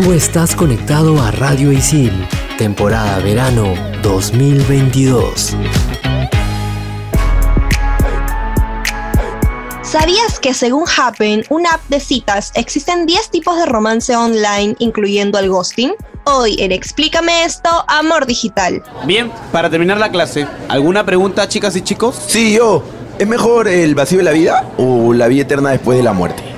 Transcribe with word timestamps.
Tú 0.00 0.12
estás 0.12 0.54
conectado 0.54 1.20
a 1.20 1.32
Radio 1.32 1.72
Isil, 1.72 2.12
temporada 2.56 3.18
verano 3.18 3.74
2022. 4.04 5.56
¿Sabías 9.82 10.38
que 10.38 10.54
según 10.54 10.84
Happen, 10.96 11.42
una 11.50 11.72
app 11.72 11.80
de 11.88 11.98
citas, 11.98 12.52
existen 12.54 13.06
10 13.06 13.30
tipos 13.30 13.58
de 13.58 13.66
romance 13.66 14.14
online, 14.14 14.76
incluyendo 14.78 15.36
el 15.40 15.50
ghosting? 15.50 15.92
Hoy 16.26 16.54
en 16.60 16.70
Explícame 16.70 17.42
esto, 17.42 17.68
Amor 17.88 18.26
Digital. 18.26 18.84
Bien, 19.04 19.32
para 19.50 19.68
terminar 19.68 19.98
la 19.98 20.12
clase, 20.12 20.46
¿alguna 20.68 21.04
pregunta, 21.04 21.48
chicas 21.48 21.74
y 21.74 21.82
chicos? 21.82 22.14
Sí, 22.28 22.54
yo. 22.56 22.84
¿Es 23.18 23.26
mejor 23.26 23.66
el 23.66 23.96
vacío 23.96 24.18
de 24.18 24.24
la 24.24 24.30
vida 24.30 24.64
o 24.78 25.12
la 25.12 25.26
vida 25.26 25.42
eterna 25.42 25.70
después 25.70 25.98
de 25.98 26.04
la 26.04 26.12
muerte? 26.12 26.57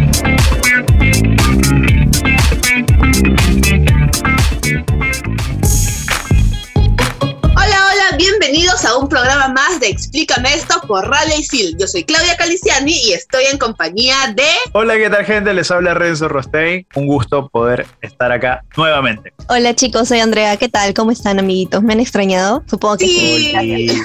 Bienvenidos 8.71 8.85
a 8.85 8.97
un 8.97 9.09
programa 9.09 9.47
más 9.49 9.79
de 9.79 9.87
Explícame 9.87 10.53
esto 10.53 10.79
por 10.87 11.07
Radio 11.07 11.37
Isil. 11.37 11.75
Yo 11.77 11.87
soy 11.87 12.03
Claudia 12.03 12.37
Caliciani 12.37 12.93
y 12.93 13.13
estoy 13.13 13.43
en 13.51 13.57
compañía 13.57 14.15
de... 14.35 14.45
Hola, 14.71 14.95
¿qué 14.95 15.09
tal 15.09 15.25
gente? 15.25 15.53
Les 15.53 15.69
habla 15.71 15.93
Renzo 15.93 16.29
Rostein. 16.29 16.85
Un 16.95 17.07
gusto 17.07 17.49
poder 17.49 17.85
estar 18.01 18.31
acá 18.31 18.63
nuevamente. 18.77 19.33
Hola 19.49 19.75
chicos, 19.75 20.07
soy 20.07 20.19
Andrea. 20.19 20.55
¿Qué 20.57 20.69
tal? 20.69 20.93
¿Cómo 20.93 21.11
están 21.11 21.39
amiguitos? 21.39 21.83
¿Me 21.83 21.93
han 21.93 21.99
extrañado? 21.99 22.63
Supongo 22.67 22.97
que 22.97 23.07
sí. 23.07 23.53
Sí. 23.59 23.87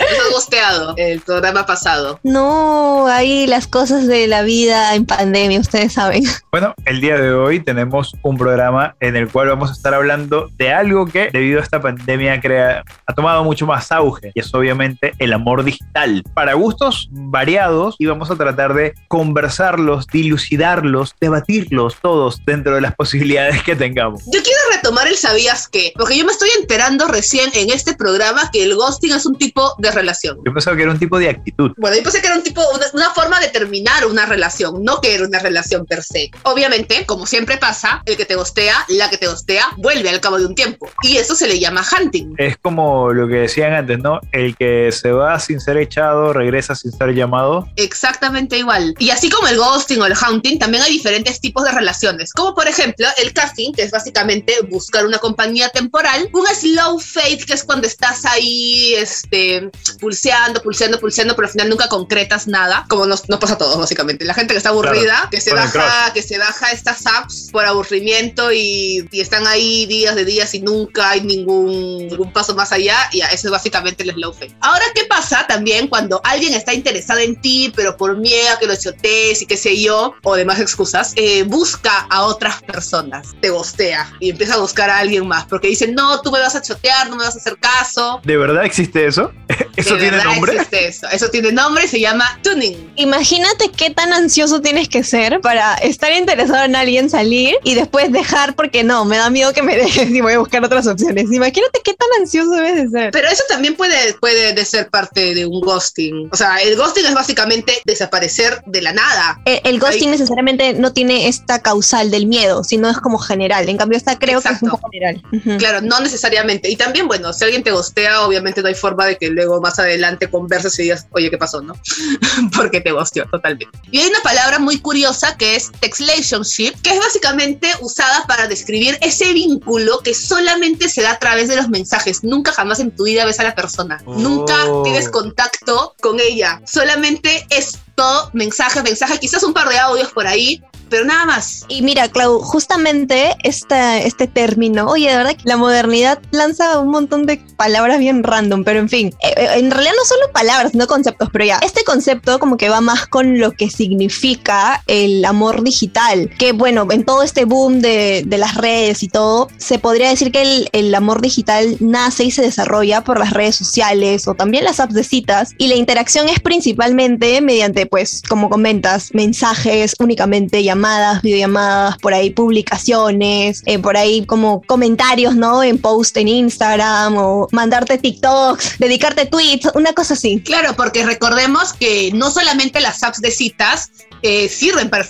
Nos 0.00 0.26
ha 0.26 0.32
gosteado 0.32 0.94
el 0.96 1.20
programa 1.20 1.66
pasado. 1.66 2.18
No, 2.22 3.06
ahí 3.08 3.46
las 3.46 3.66
cosas 3.66 4.06
de 4.06 4.26
la 4.26 4.42
vida 4.42 4.94
en 4.94 5.04
pandemia, 5.04 5.60
ustedes 5.60 5.92
saben. 5.92 6.24
Bueno, 6.50 6.74
el 6.86 7.00
día 7.00 7.16
de 7.16 7.32
hoy 7.32 7.60
tenemos 7.60 8.16
un 8.22 8.38
programa 8.38 8.94
en 9.00 9.16
el 9.16 9.28
cual 9.28 9.48
vamos 9.48 9.70
a 9.70 9.72
estar 9.72 9.94
hablando 9.94 10.48
de 10.56 10.72
algo 10.72 11.06
que 11.06 11.30
debido 11.30 11.60
a 11.60 11.62
esta 11.62 11.80
pandemia 11.80 12.40
crea, 12.40 12.84
ha 13.06 13.14
tomado 13.14 13.44
mucho 13.44 13.66
más 13.66 13.81
auge 13.90 14.30
y 14.34 14.40
es 14.40 14.54
obviamente 14.54 15.14
el 15.18 15.32
amor 15.32 15.64
digital. 15.64 16.22
Para 16.34 16.54
gustos 16.54 17.08
variados 17.10 17.96
y 17.98 18.06
vamos 18.06 18.30
a 18.30 18.36
tratar 18.36 18.74
de 18.74 18.94
conversarlos, 19.08 20.06
dilucidarlos, 20.06 21.14
debatirlos 21.20 21.96
todos 22.00 22.40
dentro 22.44 22.74
de 22.74 22.82
las 22.82 22.94
posibilidades 22.96 23.62
que 23.62 23.74
tengamos. 23.74 24.22
Yo 24.26 24.42
quiero 24.42 24.60
retomar 24.72 25.08
el 25.08 25.16
sabías 25.16 25.68
qué, 25.68 25.92
porque 25.96 26.16
yo 26.16 26.24
me 26.24 26.32
estoy 26.32 26.50
enterando 26.60 27.08
recién 27.08 27.50
en 27.54 27.70
este 27.70 27.94
programa 27.94 28.50
que 28.52 28.62
el 28.62 28.74
ghosting 28.74 29.12
es 29.12 29.26
un 29.26 29.36
tipo 29.36 29.74
de 29.78 29.90
relación. 29.90 30.38
Yo 30.44 30.52
pensaba 30.52 30.76
que 30.76 30.82
era 30.82 30.92
un 30.92 30.98
tipo 30.98 31.18
de 31.18 31.28
actitud. 31.28 31.72
Bueno, 31.78 31.96
yo 31.96 32.02
pensé 32.02 32.20
que 32.20 32.26
era 32.26 32.36
un 32.36 32.42
tipo, 32.42 32.62
una, 32.74 32.86
una 32.92 33.10
forma 33.10 33.40
de 33.40 33.48
terminar 33.48 34.06
una 34.06 34.26
relación, 34.26 34.84
no 34.84 35.00
que 35.00 35.14
era 35.14 35.26
una 35.26 35.38
relación 35.38 35.86
per 35.86 36.02
se. 36.02 36.30
Obviamente, 36.42 37.06
como 37.06 37.26
siempre 37.26 37.56
pasa, 37.56 38.02
el 38.06 38.16
que 38.16 38.24
te 38.24 38.34
gostea, 38.34 38.84
la 38.88 39.08
que 39.10 39.18
te 39.18 39.26
gostea, 39.26 39.66
vuelve 39.78 40.08
al 40.08 40.20
cabo 40.20 40.38
de 40.38 40.46
un 40.46 40.54
tiempo. 40.54 40.90
Y 41.02 41.16
eso 41.16 41.34
se 41.34 41.46
le 41.46 41.58
llama 41.58 41.82
hunting. 41.82 42.34
Es 42.38 42.56
como 42.58 43.12
lo 43.12 43.28
que 43.28 43.36
decían 43.36 43.71
antes, 43.72 43.98
¿no? 43.98 44.20
El 44.32 44.56
que 44.56 44.90
se 44.92 45.12
va 45.12 45.38
sin 45.38 45.60
ser 45.60 45.76
echado, 45.76 46.32
regresa 46.32 46.74
sin 46.74 46.92
ser 46.92 47.14
llamado. 47.14 47.68
Exactamente 47.76 48.58
igual. 48.58 48.94
Y 48.98 49.10
así 49.10 49.28
como 49.30 49.48
el 49.48 49.56
ghosting 49.56 50.00
o 50.00 50.06
el 50.06 50.14
hunting, 50.14 50.58
también 50.58 50.82
hay 50.82 50.92
diferentes 50.92 51.40
tipos 51.40 51.64
de 51.64 51.72
relaciones. 51.72 52.32
Como 52.32 52.54
por 52.54 52.68
ejemplo 52.68 53.06
el 53.18 53.32
casting, 53.32 53.72
que 53.72 53.82
es 53.82 53.90
básicamente 53.90 54.54
buscar 54.70 55.06
una 55.06 55.18
compañía 55.18 55.68
temporal. 55.68 56.28
Un 56.32 56.46
slow 56.46 56.98
fade, 56.98 57.38
que 57.38 57.54
es 57.54 57.64
cuando 57.64 57.86
estás 57.86 58.24
ahí, 58.24 58.94
este, 58.94 59.70
pulseando, 60.00 60.62
pulseando, 60.62 60.98
pulseando, 60.98 61.34
pero 61.34 61.46
al 61.46 61.52
final 61.52 61.68
nunca 61.68 61.88
concretas 61.88 62.46
nada. 62.46 62.86
Como 62.88 63.06
nos, 63.06 63.28
nos 63.28 63.38
pasa 63.38 63.54
a 63.54 63.58
todos, 63.58 63.78
básicamente. 63.78 64.24
La 64.24 64.34
gente 64.34 64.54
que 64.54 64.58
está 64.58 64.70
aburrida, 64.70 65.02
Claro, 65.02 65.30
que 65.30 65.40
se 65.40 65.54
baja, 65.54 66.12
que 66.12 66.22
se 66.22 66.38
baja 66.38 66.70
estas 66.70 67.06
apps 67.06 67.48
por 67.50 67.64
aburrimiento 67.64 68.52
y, 68.52 69.08
y 69.10 69.20
están 69.20 69.46
ahí 69.46 69.86
días 69.86 70.14
de 70.14 70.24
días 70.24 70.54
y 70.54 70.60
nunca 70.60 71.10
hay 71.10 71.22
ningún, 71.22 72.06
ningún 72.08 72.32
paso 72.32 72.54
más 72.54 72.72
allá. 72.72 72.96
Y 73.12 73.18
ya, 73.18 73.28
eso 73.28 73.48
es 73.48 73.52
básicamente 73.62 74.02
el 74.02 74.10
slow 74.12 74.32
fade. 74.32 74.52
Ahora, 74.60 74.84
¿qué 74.92 75.04
pasa 75.04 75.46
también 75.46 75.86
cuando 75.86 76.20
alguien 76.24 76.52
está 76.52 76.74
interesado 76.74 77.20
en 77.20 77.40
ti, 77.40 77.72
pero 77.76 77.96
por 77.96 78.16
miedo 78.16 78.54
a 78.54 78.58
que 78.58 78.66
lo 78.66 78.74
chotees 78.74 79.40
y 79.42 79.46
qué 79.46 79.56
sé 79.56 79.80
yo, 79.80 80.14
o 80.24 80.34
demás 80.34 80.58
excusas, 80.58 81.12
eh, 81.14 81.44
busca 81.44 82.06
a 82.10 82.22
otras 82.22 82.60
personas, 82.62 83.28
te 83.40 83.50
gostea 83.50 84.12
y 84.18 84.30
empieza 84.30 84.54
a 84.54 84.58
buscar 84.58 84.90
a 84.90 84.98
alguien 84.98 85.28
más, 85.28 85.44
porque 85.44 85.68
dicen, 85.68 85.94
no, 85.94 86.20
tú 86.22 86.32
me 86.32 86.40
vas 86.40 86.56
a 86.56 86.62
chotear, 86.62 87.08
no 87.08 87.16
me 87.16 87.24
vas 87.24 87.36
a 87.36 87.38
hacer 87.38 87.56
caso. 87.58 88.20
¿De 88.24 88.36
verdad 88.36 88.64
existe 88.64 89.06
eso? 89.06 89.30
¿Eso 89.76 89.94
De 89.94 90.00
tiene 90.00 90.16
verdad 90.16 90.32
nombre? 90.32 90.54
existe 90.54 90.88
eso. 90.88 91.06
eso 91.12 91.30
tiene 91.30 91.52
nombre 91.52 91.84
y 91.84 91.88
se 91.88 92.00
llama 92.00 92.38
tuning. 92.42 92.92
Imagínate 92.96 93.70
qué 93.70 93.90
tan 93.90 94.12
ansioso 94.12 94.60
tienes 94.60 94.88
que 94.88 95.04
ser 95.04 95.40
para 95.40 95.74
estar 95.76 96.12
interesado 96.12 96.64
en 96.64 96.74
alguien, 96.74 97.08
salir 97.08 97.54
y 97.62 97.74
después 97.74 98.10
dejar 98.10 98.56
porque 98.56 98.82
no, 98.82 99.04
me 99.04 99.18
da 99.18 99.30
miedo 99.30 99.52
que 99.52 99.62
me 99.62 99.76
dejes 99.82 100.10
y 100.10 100.20
voy 100.20 100.32
a 100.32 100.40
buscar 100.40 100.64
otras 100.64 100.86
opciones. 100.88 101.32
Imagínate 101.32 101.80
qué 101.84 101.94
tan 101.94 102.08
ansioso 102.20 102.50
debes 102.50 102.74
de 102.74 102.88
ser. 102.88 103.10
Pero 103.12 103.28
eso 103.28 103.44
también 103.52 103.76
puede, 103.76 104.14
puede 104.14 104.52
de 104.54 104.64
ser 104.64 104.88
parte 104.90 105.34
de 105.34 105.46
un 105.46 105.60
ghosting. 105.60 106.28
O 106.32 106.36
sea, 106.36 106.56
el 106.56 106.76
ghosting 106.76 107.04
es 107.06 107.14
básicamente 107.14 107.80
desaparecer 107.84 108.62
de 108.66 108.82
la 108.82 108.92
nada. 108.92 109.40
El, 109.44 109.60
el 109.64 109.78
ghosting 109.80 110.04
Ahí- 110.08 110.12
necesariamente 110.18 110.72
no 110.74 110.92
tiene 110.92 111.28
esta 111.28 111.60
causal 111.60 112.10
del 112.10 112.26
miedo, 112.26 112.64
sino 112.64 112.88
es 112.88 112.98
como 112.98 113.18
general. 113.18 113.68
En 113.68 113.76
cambio, 113.76 113.96
esta 113.98 114.18
creo 114.18 114.40
que 114.40 114.48
es 114.48 114.62
un 114.62 114.68
Exacto. 114.68 114.76
poco 114.76 114.90
general. 114.90 115.22
Ujú. 115.32 115.58
Claro, 115.58 115.80
no 115.82 116.00
necesariamente. 116.00 116.70
Y 116.70 116.76
también, 116.76 117.06
bueno, 117.08 117.32
si 117.32 117.44
alguien 117.44 117.62
te 117.62 117.70
gostea, 117.70 118.22
obviamente 118.26 118.62
no 118.62 118.68
hay 118.68 118.74
forma 118.74 119.06
de 119.06 119.16
que 119.18 119.28
luego 119.28 119.60
más 119.60 119.78
adelante 119.78 120.28
converses 120.30 120.78
y 120.78 120.82
digas, 120.84 121.06
oye, 121.12 121.30
¿qué 121.30 121.38
pasó? 121.38 121.60
¿No? 121.60 121.74
Porque 122.56 122.80
te 122.80 122.92
gosteó 122.92 123.26
totalmente. 123.30 123.78
Y 123.90 123.98
hay 124.00 124.08
una 124.08 124.20
palabra 124.20 124.58
muy 124.58 124.78
curiosa 124.80 125.36
que 125.36 125.56
es 125.56 125.70
textlationship, 125.80 126.72
que 126.82 126.90
es 126.90 126.98
básicamente 126.98 127.68
usada 127.80 128.24
para 128.26 128.48
describir 128.48 128.98
ese 129.02 129.32
vínculo 129.32 130.00
que 130.00 130.14
solamente 130.14 130.88
se 130.88 131.02
da 131.02 131.12
a 131.12 131.18
través 131.18 131.48
de 131.48 131.56
los 131.56 131.68
mensajes. 131.68 132.24
Nunca 132.24 132.52
jamás 132.52 132.80
en 132.80 132.90
tu 132.94 133.04
vida 133.04 133.24
ves 133.24 133.38
a 133.42 133.48
la 133.50 133.54
persona. 133.54 134.02
Nunca 134.06 134.54
Oh. 134.66 134.82
tienes 134.82 135.08
contacto 135.08 135.94
con 136.00 136.18
ella. 136.20 136.60
Solamente 136.66 137.46
es 137.50 137.78
todo 137.94 138.30
mensaje, 138.32 138.82
mensaje, 138.82 139.18
quizás 139.18 139.42
un 139.42 139.52
par 139.52 139.68
de 139.68 139.78
audios 139.78 140.10
por 140.12 140.26
ahí, 140.26 140.62
pero 140.92 141.06
nada 141.06 141.24
más. 141.24 141.64
Y 141.68 141.80
mira, 141.80 142.06
Clau, 142.08 142.38
justamente 142.40 143.34
esta, 143.44 143.98
este 143.98 144.26
término, 144.26 144.88
oye, 144.88 145.08
de 145.08 145.16
verdad 145.16 145.34
que 145.34 145.48
la 145.48 145.56
modernidad 145.56 146.20
lanza 146.32 146.78
un 146.80 146.90
montón 146.90 147.24
de 147.24 147.38
palabras 147.56 147.98
bien 147.98 148.22
random, 148.22 148.62
pero 148.62 148.78
en 148.78 148.90
fin, 148.90 149.08
eh, 149.22 149.32
eh, 149.34 149.48
en 149.54 149.70
realidad 149.70 149.94
no 149.96 150.04
solo 150.04 150.30
palabras, 150.34 150.74
no 150.74 150.86
conceptos, 150.86 151.30
pero 151.32 151.46
ya, 151.46 151.60
este 151.62 151.82
concepto 151.84 152.38
como 152.38 152.58
que 152.58 152.68
va 152.68 152.82
más 152.82 153.06
con 153.06 153.38
lo 153.38 153.52
que 153.52 153.70
significa 153.70 154.82
el 154.86 155.24
amor 155.24 155.62
digital, 155.62 156.28
que 156.38 156.52
bueno, 156.52 156.86
en 156.90 157.06
todo 157.06 157.22
este 157.22 157.46
boom 157.46 157.80
de, 157.80 158.24
de 158.26 158.36
las 158.36 158.54
redes 158.54 159.02
y 159.02 159.08
todo, 159.08 159.48
se 159.56 159.78
podría 159.78 160.10
decir 160.10 160.30
que 160.30 160.42
el, 160.42 160.68
el 160.72 160.94
amor 160.94 161.22
digital 161.22 161.78
nace 161.80 162.24
y 162.24 162.30
se 162.30 162.42
desarrolla 162.42 163.02
por 163.02 163.18
las 163.18 163.30
redes 163.30 163.56
sociales 163.56 164.28
o 164.28 164.34
también 164.34 164.64
las 164.64 164.78
apps 164.78 164.92
de 164.92 165.04
citas, 165.04 165.54
y 165.56 165.68
la 165.68 165.76
interacción 165.76 166.28
es 166.28 166.40
principalmente 166.40 167.40
mediante, 167.40 167.86
pues, 167.86 168.20
como 168.28 168.50
comentas, 168.50 169.14
mensajes 169.14 169.94
únicamente, 169.98 170.62
llamadas, 170.62 170.81
videollamadas, 171.22 171.98
por 171.98 172.14
ahí 172.14 172.30
publicaciones, 172.30 173.62
eh, 173.66 173.78
por 173.78 173.96
ahí 173.96 174.24
como 174.26 174.62
comentarios, 174.62 175.36
¿no? 175.36 175.62
En 175.62 175.78
post 175.78 176.16
en 176.16 176.28
Instagram 176.28 177.16
o 177.16 177.48
mandarte 177.52 177.98
TikToks, 177.98 178.78
dedicarte 178.78 179.26
tweets, 179.26 179.70
una 179.74 179.92
cosa 179.92 180.14
así. 180.14 180.40
Claro, 180.40 180.74
porque 180.76 181.04
recordemos 181.04 181.72
que 181.72 182.10
no 182.14 182.30
solamente 182.30 182.80
las 182.80 183.02
apps 183.02 183.20
de 183.20 183.30
citas 183.30 183.90
eh, 184.22 184.48
sirven 184.48 184.88
para, 184.88 185.04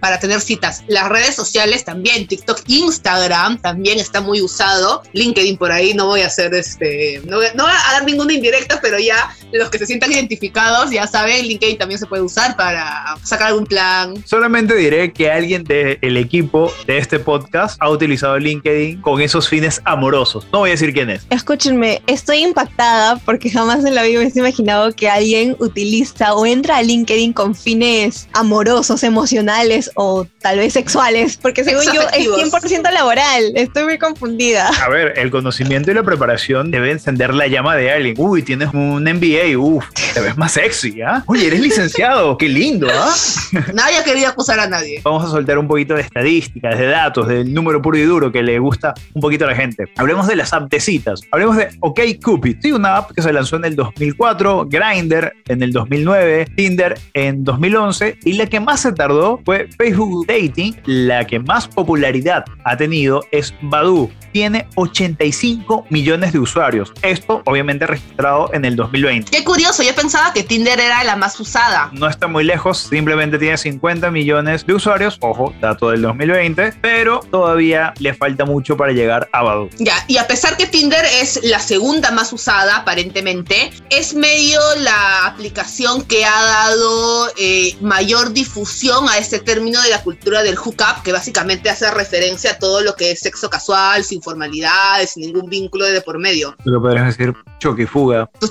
para 0.00 0.18
tener 0.18 0.40
citas, 0.40 0.84
las 0.86 1.08
redes 1.10 1.34
sociales 1.34 1.84
también, 1.84 2.26
TikTok, 2.26 2.62
Instagram 2.66 3.60
también 3.60 3.98
está 3.98 4.22
muy 4.22 4.40
usado, 4.40 5.02
LinkedIn 5.12 5.58
por 5.58 5.70
ahí, 5.70 5.92
no 5.92 6.06
voy 6.06 6.22
a 6.22 6.28
hacer 6.28 6.54
este, 6.54 7.20
no, 7.26 7.40
no 7.54 7.64
voy 7.64 7.72
a 7.72 7.92
dar 7.92 8.04
ninguna 8.04 8.32
indirecta, 8.32 8.80
pero 8.80 8.98
ya 8.98 9.36
los 9.58 9.70
que 9.70 9.78
se 9.78 9.86
sientan 9.86 10.12
identificados 10.12 10.90
ya 10.90 11.06
saben, 11.06 11.46
LinkedIn 11.46 11.78
también 11.78 11.98
se 11.98 12.06
puede 12.06 12.22
usar 12.22 12.56
para 12.56 13.16
sacar 13.22 13.48
algún 13.48 13.66
plan. 13.66 14.14
Solamente 14.26 14.74
diré 14.74 15.12
que 15.12 15.30
alguien 15.30 15.64
del 15.64 16.16
equipo 16.16 16.72
de 16.86 16.98
este 16.98 17.18
podcast 17.18 17.76
ha 17.80 17.90
utilizado 17.90 18.38
LinkedIn 18.38 19.00
con 19.00 19.20
esos 19.20 19.48
fines 19.48 19.80
amorosos. 19.84 20.46
No 20.52 20.60
voy 20.60 20.70
a 20.70 20.72
decir 20.72 20.92
quién 20.92 21.10
es. 21.10 21.26
Escúchenme, 21.30 22.02
estoy 22.06 22.38
impactada 22.38 23.16
porque 23.24 23.50
jamás 23.50 23.84
en 23.84 23.94
la 23.94 24.02
vida 24.02 24.20
me 24.20 24.26
he 24.26 24.38
imaginado 24.38 24.92
que 24.92 25.08
alguien 25.08 25.56
utiliza 25.58 26.34
o 26.34 26.46
entra 26.46 26.78
a 26.78 26.82
LinkedIn 26.82 27.32
con 27.32 27.54
fines 27.54 28.28
amorosos, 28.32 29.02
emocionales 29.02 29.90
o 29.94 30.26
tal 30.40 30.58
vez 30.58 30.72
sexuales, 30.72 31.38
porque 31.40 31.64
según 31.64 31.84
yo 31.92 32.02
es 32.12 32.26
100% 32.26 32.92
laboral. 32.92 33.52
Estoy 33.54 33.84
muy 33.84 33.98
confundida. 33.98 34.68
A 34.82 34.88
ver, 34.88 35.14
el 35.16 35.30
conocimiento 35.30 35.90
y 35.90 35.94
la 35.94 36.02
preparación 36.02 36.70
debe 36.70 36.90
encender 36.90 37.34
la 37.34 37.46
llama 37.46 37.76
de 37.76 37.90
alguien. 37.90 38.14
Uy, 38.18 38.42
tienes 38.42 38.70
un 38.72 39.04
MBA, 39.04 39.43
uff, 39.56 39.84
te 40.14 40.20
ves 40.20 40.36
más 40.36 40.52
sexy, 40.52 41.02
¿ah? 41.02 41.22
Oye, 41.26 41.46
eres 41.46 41.60
licenciado, 41.60 42.36
qué 42.38 42.48
lindo, 42.48 42.88
¿ah? 42.90 43.14
Nadie 43.74 44.02
quería 44.04 44.30
acusar 44.30 44.58
a 44.60 44.68
nadie. 44.68 45.00
Vamos 45.04 45.24
a 45.24 45.28
soltar 45.28 45.58
un 45.58 45.68
poquito 45.68 45.94
de 45.94 46.02
estadísticas, 46.02 46.78
de 46.78 46.86
datos, 46.86 47.28
del 47.28 47.52
número 47.52 47.80
puro 47.82 47.98
y 47.98 48.02
duro 48.02 48.32
que 48.32 48.42
le 48.42 48.58
gusta 48.58 48.94
un 49.12 49.20
poquito 49.20 49.44
a 49.44 49.48
la 49.48 49.54
gente. 49.54 49.84
Hablemos 49.96 50.26
de 50.26 50.36
las 50.36 50.52
apps 50.52 50.70
de 50.70 50.80
citas. 50.80 51.20
Hablemos 51.30 51.56
de 51.56 51.68
OkCupid. 51.80 52.56
Sí, 52.60 52.72
una 52.72 52.96
app 52.96 53.12
que 53.12 53.22
se 53.22 53.32
lanzó 53.32 53.56
en 53.56 53.64
el 53.66 53.76
2004, 53.76 54.66
Grindr 54.68 55.32
en 55.48 55.62
el 55.62 55.72
2009, 55.72 56.46
Tinder 56.56 56.98
en 57.14 57.44
2011 57.44 58.18
y 58.24 58.34
la 58.34 58.46
que 58.46 58.60
más 58.60 58.80
se 58.80 58.92
tardó 58.92 59.40
fue 59.44 59.68
Facebook 59.76 60.26
Dating. 60.26 60.74
La 60.84 61.26
que 61.26 61.38
más 61.38 61.68
popularidad 61.68 62.44
ha 62.64 62.76
tenido 62.76 63.24
es 63.30 63.54
Badoo. 63.62 64.10
Tiene 64.32 64.66
85 64.74 65.86
millones 65.90 66.32
de 66.32 66.40
usuarios. 66.40 66.92
Esto 67.02 67.42
obviamente 67.44 67.86
registrado 67.86 68.50
en 68.52 68.64
el 68.64 68.76
2020. 68.76 69.23
Qué 69.30 69.44
curioso, 69.44 69.82
yo 69.82 69.94
pensaba 69.94 70.32
que 70.32 70.42
Tinder 70.42 70.78
era 70.78 71.02
la 71.04 71.16
más 71.16 71.38
usada. 71.40 71.90
No 71.92 72.08
está 72.08 72.26
muy 72.26 72.44
lejos, 72.44 72.78
simplemente 72.78 73.38
tiene 73.38 73.56
50 73.56 74.10
millones 74.10 74.66
de 74.66 74.74
usuarios. 74.74 75.18
Ojo, 75.20 75.54
dato 75.60 75.90
del 75.90 76.02
2020, 76.02 76.74
pero 76.80 77.20
todavía 77.30 77.94
le 77.98 78.14
falta 78.14 78.44
mucho 78.44 78.76
para 78.76 78.92
llegar 78.92 79.28
a 79.32 79.42
Badoo. 79.42 79.70
Ya, 79.78 80.04
y 80.08 80.18
a 80.18 80.26
pesar 80.26 80.56
que 80.56 80.66
Tinder 80.66 81.04
es 81.20 81.40
la 81.44 81.58
segunda 81.58 82.10
más 82.10 82.32
usada 82.32 82.76
aparentemente, 82.76 83.72
es 83.90 84.14
medio 84.14 84.60
la 84.78 85.26
aplicación 85.26 86.02
que 86.02 86.24
ha 86.24 86.42
dado 86.42 87.28
eh, 87.38 87.76
mayor 87.80 88.32
difusión 88.32 89.08
a 89.08 89.18
este 89.18 89.38
término 89.40 89.80
de 89.82 89.90
la 89.90 90.02
cultura 90.02 90.42
del 90.42 90.56
hookup, 90.56 91.02
que 91.02 91.12
básicamente 91.12 91.70
hace 91.70 91.90
referencia 91.90 92.52
a 92.52 92.58
todo 92.58 92.82
lo 92.82 92.94
que 92.94 93.12
es 93.12 93.20
sexo 93.20 93.50
casual, 93.50 94.04
sin 94.04 94.22
formalidades, 94.22 95.10
sin 95.10 95.22
ningún 95.26 95.48
vínculo 95.48 95.84
de 95.84 96.00
por 96.00 96.18
medio. 96.18 96.56
Lo 96.64 96.80
podrías 96.80 97.06
decir 97.06 97.34
choquifuga. 97.58 98.30
Tus 98.38 98.50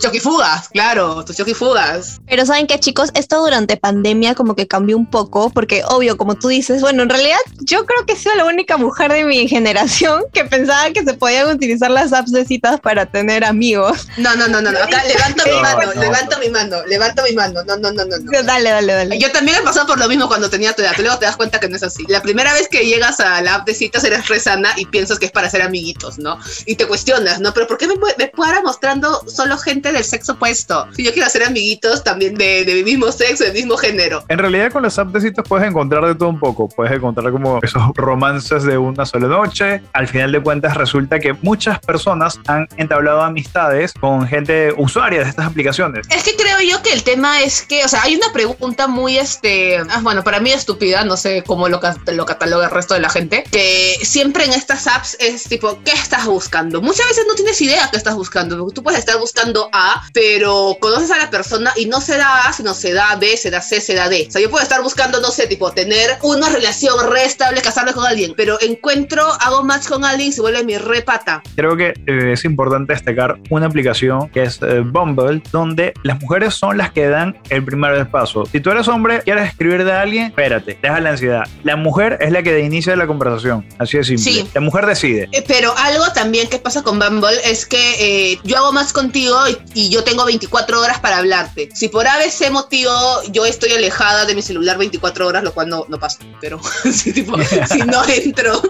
claro, 0.69 1.23
tus 1.25 1.37
choquifugas. 1.37 2.19
Pero 2.27 2.45
saben 2.45 2.67
que 2.67 2.79
chicos, 2.79 3.11
esto 3.13 3.43
durante 3.43 3.77
pandemia 3.77 4.35
como 4.35 4.55
que 4.55 4.67
cambió 4.67 4.97
un 4.97 5.09
poco, 5.09 5.49
porque 5.49 5.83
obvio, 5.87 6.17
como 6.17 6.35
tú 6.35 6.47
dices, 6.47 6.81
bueno, 6.81 7.03
en 7.03 7.09
realidad 7.09 7.39
yo 7.61 7.85
creo 7.85 8.05
que 8.05 8.13
he 8.13 8.15
sido 8.15 8.35
la 8.35 8.45
única 8.45 8.77
mujer 8.77 9.11
de 9.11 9.23
mi 9.23 9.47
generación 9.47 10.23
que 10.33 10.45
pensaba 10.45 10.91
que 10.91 11.03
se 11.03 11.13
podían 11.13 11.47
utilizar 11.47 11.91
las 11.91 12.13
apps 12.13 12.31
de 12.31 12.45
citas 12.45 12.79
para 12.79 13.05
tener 13.05 13.43
amigos. 13.43 14.07
No, 14.17 14.35
no, 14.35 14.47
no, 14.47 14.61
no, 14.61 14.69
acá 14.69 15.03
levanto 15.07 15.43
mi 15.45 15.61
mano, 15.61 15.93
levanto 15.93 16.39
mi 16.39 16.49
mano, 16.49 16.85
levanto 16.85 17.23
mi 17.23 17.35
mano, 17.35 17.63
no, 17.63 17.77
no, 17.77 17.91
no, 17.91 18.05
no, 18.05 18.17
no. 18.17 18.43
Dale, 18.43 18.69
dale, 18.69 18.93
dale. 18.93 19.19
Yo 19.19 19.31
también 19.31 19.57
he 19.57 19.61
pasado 19.61 19.87
por 19.87 19.99
lo 19.99 20.07
mismo 20.07 20.27
cuando 20.27 20.49
tenía 20.49 20.73
tu 20.73 20.81
edad, 20.81 20.93
luego 20.97 21.17
te 21.17 21.25
das 21.25 21.37
cuenta 21.37 21.59
que 21.59 21.69
no 21.69 21.75
es 21.75 21.83
así. 21.83 22.03
La 22.07 22.21
primera 22.21 22.53
vez 22.53 22.67
que 22.67 22.85
llegas 22.85 23.19
a 23.19 23.41
la 23.41 23.55
app 23.55 23.67
de 23.67 23.73
citas 23.73 24.03
eres 24.03 24.27
re 24.27 24.39
sana 24.39 24.73
y 24.77 24.85
piensas 24.85 25.19
que 25.19 25.25
es 25.25 25.31
para 25.31 25.49
ser 25.49 25.61
amiguitos, 25.61 26.17
¿no? 26.17 26.37
Y 26.65 26.75
te 26.75 26.87
cuestionas, 26.87 27.39
¿no? 27.39 27.53
Pero 27.53 27.67
¿por 27.67 27.77
qué 27.77 27.87
me, 27.87 27.95
me 28.17 28.27
para 28.27 28.61
mostrando 28.61 29.23
solo 29.27 29.57
gente 29.57 29.91
del 29.91 30.03
sexo 30.03 30.37
opuesto? 30.53 30.87
Si 30.95 31.03
yo 31.03 31.11
quiero 31.11 31.27
hacer 31.27 31.43
amiguitos 31.43 32.03
también 32.03 32.35
de, 32.35 32.63
de 32.65 32.73
mi 32.75 32.83
mismo 32.83 33.11
sexo, 33.11 33.43
del 33.43 33.53
mismo 33.53 33.77
género. 33.77 34.23
En 34.27 34.37
realidad 34.37 34.71
con 34.71 34.83
las 34.83 34.97
apps 34.99 35.13
de 35.13 35.21
citas 35.21 35.45
puedes 35.47 35.67
encontrar 35.67 36.05
de 36.05 36.15
todo 36.15 36.29
un 36.29 36.39
poco. 36.39 36.69
Puedes 36.69 36.93
encontrar 36.93 37.31
como 37.31 37.59
esos 37.61 37.81
romances 37.95 38.63
de 38.63 38.77
una 38.77 39.05
sola 39.05 39.27
noche. 39.27 39.81
Al 39.93 40.07
final 40.07 40.31
de 40.31 40.41
cuentas 40.41 40.75
resulta 40.75 41.19
que 41.19 41.33
muchas 41.41 41.79
personas 41.79 42.39
han 42.47 42.67
entablado 42.77 43.21
amistades 43.21 43.93
con 43.93 44.27
gente 44.27 44.73
usuaria 44.77 45.23
de 45.23 45.29
estas 45.29 45.47
aplicaciones. 45.47 46.05
Es 46.09 46.23
que 46.23 46.35
creo 46.35 46.59
yo 46.61 46.81
que 46.81 46.93
el 46.93 47.03
tema 47.03 47.41
es 47.41 47.61
que, 47.61 47.83
o 47.83 47.87
sea, 47.87 48.03
hay 48.03 48.15
una 48.15 48.31
pregunta 48.31 48.87
muy, 48.87 49.17
este, 49.17 49.77
ah, 49.77 49.99
bueno, 50.01 50.23
para 50.23 50.39
mí 50.39 50.51
estúpida, 50.51 51.03
no 51.03 51.17
sé 51.17 51.43
cómo 51.45 51.67
lo, 51.67 51.79
lo 52.07 52.25
cataloga 52.25 52.65
el 52.65 52.71
resto 52.71 52.93
de 52.93 52.99
la 52.99 53.09
gente, 53.09 53.43
que 53.51 53.95
siempre 54.01 54.45
en 54.45 54.53
estas 54.53 54.87
apps 54.87 55.17
es 55.19 55.43
tipo, 55.43 55.79
¿qué 55.83 55.91
estás 55.91 56.25
buscando? 56.25 56.81
Muchas 56.81 57.07
veces 57.07 57.25
no 57.27 57.35
tienes 57.35 57.59
idea 57.61 57.89
qué 57.91 57.97
estás 57.97 58.15
buscando, 58.15 58.67
tú 58.69 58.83
puedes 58.83 58.99
estar 58.99 59.17
buscando 59.17 59.69
A, 59.71 60.03
pero 60.13 60.42
conoces 60.79 61.11
a 61.11 61.17
la 61.17 61.29
persona 61.29 61.73
y 61.75 61.85
no 61.85 62.01
se 62.01 62.17
da 62.17 62.47
A, 62.47 62.53
sino 62.53 62.73
se 62.73 62.93
da 62.93 63.15
B, 63.15 63.37
se 63.37 63.49
da 63.51 63.61
C, 63.61 63.81
se 63.81 63.95
da 63.95 64.09
D. 64.09 64.25
O 64.27 64.31
sea, 64.31 64.41
yo 64.41 64.49
puedo 64.49 64.63
estar 64.63 64.81
buscando, 64.81 65.19
no 65.21 65.29
sé, 65.29 65.47
tipo, 65.47 65.71
tener 65.71 66.17
una 66.21 66.49
relación 66.49 66.95
re 67.11 67.25
estable, 67.25 67.61
casarme 67.61 67.93
con 67.93 68.05
alguien, 68.05 68.33
pero 68.35 68.57
encuentro, 68.61 69.25
hago 69.39 69.63
match 69.63 69.87
con 69.87 70.05
alguien 70.05 70.29
y 70.29 70.31
se 70.31 70.41
vuelve 70.41 70.63
mi 70.63 70.77
repata. 70.77 71.41
Creo 71.55 71.75
que 71.75 71.93
eh, 72.07 72.33
es 72.33 72.45
importante 72.45 72.93
destacar 72.93 73.37
una 73.49 73.67
aplicación 73.67 74.29
que 74.29 74.43
es 74.43 74.59
eh, 74.61 74.81
Bumble, 74.85 75.41
donde 75.51 75.93
las 76.03 76.19
mujeres 76.21 76.53
son 76.53 76.77
las 76.77 76.91
que 76.91 77.07
dan 77.07 77.37
el 77.49 77.63
primer 77.63 78.09
paso. 78.09 78.45
Si 78.45 78.59
tú 78.59 78.71
eres 78.71 78.87
hombre, 78.87 79.21
quieres 79.23 79.49
escribir 79.49 79.83
de 79.83 79.91
alguien, 79.91 80.25
espérate, 80.27 80.77
deja 80.81 80.99
la 80.99 81.11
ansiedad. 81.11 81.43
La 81.63 81.75
mujer 81.75 82.17
es 82.21 82.31
la 82.31 82.43
que 82.43 82.59
inicia 82.59 82.95
la 82.95 83.07
conversación. 83.07 83.65
Así 83.77 83.97
de 83.97 84.03
simple. 84.03 84.23
Sí. 84.23 84.49
La 84.53 84.61
mujer 84.61 84.85
decide. 84.85 85.29
Eh, 85.31 85.43
pero 85.47 85.73
algo 85.77 86.11
también 86.13 86.49
que 86.49 86.59
pasa 86.59 86.83
con 86.83 86.99
Bumble 86.99 87.37
es 87.45 87.65
que 87.65 88.31
eh, 88.33 88.39
yo 88.43 88.57
hago 88.57 88.71
más 88.71 88.93
contigo 88.93 89.37
y, 89.47 89.57
y 89.73 89.89
yo 89.89 90.03
tengo 90.03 90.25
24 90.33 90.81
horas 90.81 90.99
para 90.99 91.17
hablarte. 91.17 91.69
Si 91.73 91.89
por 91.89 92.07
ABC 92.07 92.49
motivo 92.51 92.91
yo 93.31 93.45
estoy 93.45 93.71
alejada 93.71 94.25
de 94.25 94.33
mi 94.33 94.41
celular 94.41 94.77
24 94.77 95.27
horas, 95.27 95.43
lo 95.43 95.53
cual 95.53 95.69
no, 95.69 95.85
no 95.89 95.99
pasa, 95.99 96.19
pero 96.41 96.59
si, 96.91 97.13
tipo, 97.13 97.37
si 97.71 97.79
no 97.79 98.03
entro, 98.07 98.61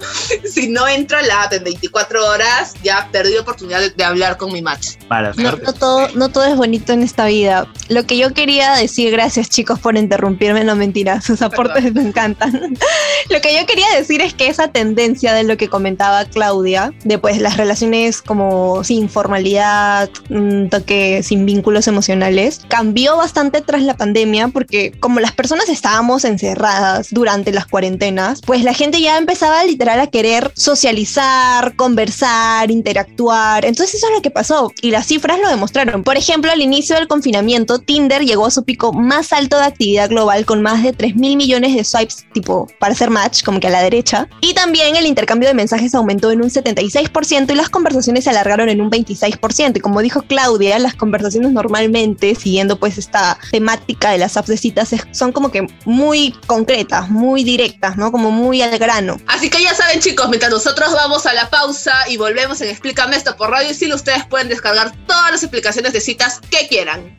si 0.43 0.67
no 0.67 0.87
entro 0.87 1.17
a 1.17 1.21
la 1.21 1.43
app 1.43 1.53
en 1.53 1.63
24 1.63 2.27
horas, 2.27 2.73
ya 2.83 3.07
perdí 3.11 3.33
la 3.33 3.41
oportunidad 3.41 3.79
de, 3.79 3.91
de 3.91 4.03
hablar 4.03 4.37
con 4.37 4.51
mi 4.51 4.61
match. 4.61 4.97
Mala 5.09 5.33
No, 5.37 5.51
no 5.51 5.73
todo, 5.73 6.09
no 6.15 6.29
todo 6.29 6.45
es 6.45 6.55
bonito 6.55 6.91
en 6.91 7.01
esta 7.01 7.25
vida. 7.25 7.67
Lo 7.87 8.05
que 8.05 8.17
yo 8.17 8.33
quería 8.33 8.73
decir, 8.75 9.11
gracias 9.11 9.49
chicos 9.49 9.79
por 9.79 9.95
interrumpirme, 9.95 10.63
no 10.63 10.75
mentira, 10.75 11.21
sus 11.21 11.41
aportes 11.41 11.93
me 11.93 12.01
encantan. 12.01 12.77
lo 13.29 13.41
que 13.41 13.55
yo 13.55 13.65
quería 13.65 13.87
decir 13.95 14.21
es 14.21 14.33
que 14.33 14.47
esa 14.47 14.67
tendencia 14.67 15.33
de 15.33 15.43
lo 15.43 15.55
que 15.55 15.69
comentaba 15.69 16.25
Claudia, 16.25 16.93
de 17.03 17.17
pues 17.17 17.39
las 17.39 17.55
relaciones 17.55 18.21
como 18.21 18.83
sin 18.83 19.09
formalidad, 19.09 20.09
un 20.29 20.69
toque 20.69 21.21
sin 21.23 21.45
vínculos 21.53 21.87
emocionales, 21.87 22.61
cambió 22.67 23.17
bastante 23.17 23.61
tras 23.61 23.83
la 23.83 23.95
pandemia 23.95 24.47
porque 24.47 24.91
como 24.99 25.19
las 25.19 25.33
personas 25.33 25.69
estábamos 25.69 26.25
encerradas 26.25 27.09
durante 27.11 27.51
las 27.51 27.67
cuarentenas, 27.67 28.41
pues 28.41 28.63
la 28.63 28.73
gente 28.73 28.99
ya 29.01 29.17
empezaba 29.17 29.63
literal 29.63 29.99
a 29.99 30.07
querer 30.07 30.51
socializar, 30.55 31.75
conversar, 31.75 32.71
interactuar. 32.71 33.65
Entonces 33.65 33.95
eso 33.95 34.07
es 34.07 34.13
lo 34.13 34.21
que 34.21 34.31
pasó 34.31 34.71
y 34.81 34.91
las 34.91 35.07
cifras 35.07 35.39
lo 35.39 35.49
demostraron. 35.49 36.03
Por 36.03 36.17
ejemplo, 36.17 36.51
al 36.51 36.61
inicio 36.61 36.95
del 36.95 37.07
confinamiento, 37.07 37.79
Tinder 37.79 38.23
llegó 38.23 38.45
a 38.47 38.51
su 38.51 38.63
pico 38.63 38.93
más 38.93 39.31
alto 39.33 39.57
de 39.57 39.65
actividad 39.65 40.09
global 40.09 40.45
con 40.45 40.61
más 40.61 40.83
de 40.83 40.93
3 40.93 41.15
mil 41.15 41.37
millones 41.37 41.75
de 41.75 41.83
swipes 41.83 42.25
tipo 42.33 42.67
para 42.79 42.93
hacer 42.93 43.09
match, 43.09 43.43
como 43.43 43.59
que 43.59 43.67
a 43.67 43.71
la 43.71 43.81
derecha. 43.81 44.27
Y 44.41 44.53
también 44.53 44.95
el 44.95 45.05
intercambio 45.05 45.49
de 45.49 45.55
mensajes 45.55 45.93
aumentó 45.93 46.31
en 46.31 46.41
un 46.41 46.49
76% 46.49 47.51
y 47.51 47.55
las 47.55 47.69
conversaciones 47.69 48.23
se 48.23 48.29
alargaron 48.29 48.69
en 48.69 48.81
un 48.81 48.89
26%. 48.89 49.77
Y 49.77 49.79
como 49.79 50.01
dijo 50.01 50.23
Claudia, 50.23 50.79
las 50.79 50.95
conversaciones 50.95 51.42
normalmente, 51.51 52.35
siguiendo 52.35 52.77
pues 52.77 52.97
esta 52.97 53.37
temática 53.51 54.11
de 54.11 54.17
las 54.17 54.37
apps 54.37 54.47
de 54.47 54.57
citas, 54.57 54.95
son 55.11 55.31
como 55.31 55.51
que 55.51 55.67
muy 55.85 56.33
concretas, 56.47 57.09
muy 57.09 57.43
directas, 57.43 57.97
¿no? 57.97 58.11
Como 58.11 58.31
muy 58.31 58.61
al 58.61 58.77
grano. 58.77 59.17
Así 59.27 59.49
que 59.49 59.61
ya 59.61 59.73
saben 59.73 59.99
chicos, 59.99 60.29
mientras 60.29 60.51
nosotros 60.51 60.91
vamos 60.93 61.25
a 61.25 61.33
la 61.33 61.49
pausa 61.49 61.93
y 62.09 62.17
volvemos 62.17 62.61
en 62.61 62.69
Explícame 62.69 63.15
esto 63.15 63.35
por 63.35 63.49
Radio 63.49 63.71
Isil, 63.71 63.93
ustedes 63.93 64.25
pueden 64.25 64.49
descargar 64.49 64.93
todas 65.07 65.31
las 65.31 65.43
aplicaciones 65.43 65.93
de 65.93 66.01
citas 66.01 66.39
que 66.49 66.67
quieran. 66.67 67.15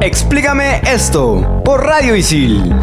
Explícame 0.00 0.82
esto 0.86 1.62
por 1.64 1.84
Radio 1.84 2.14
Isil. 2.14 2.74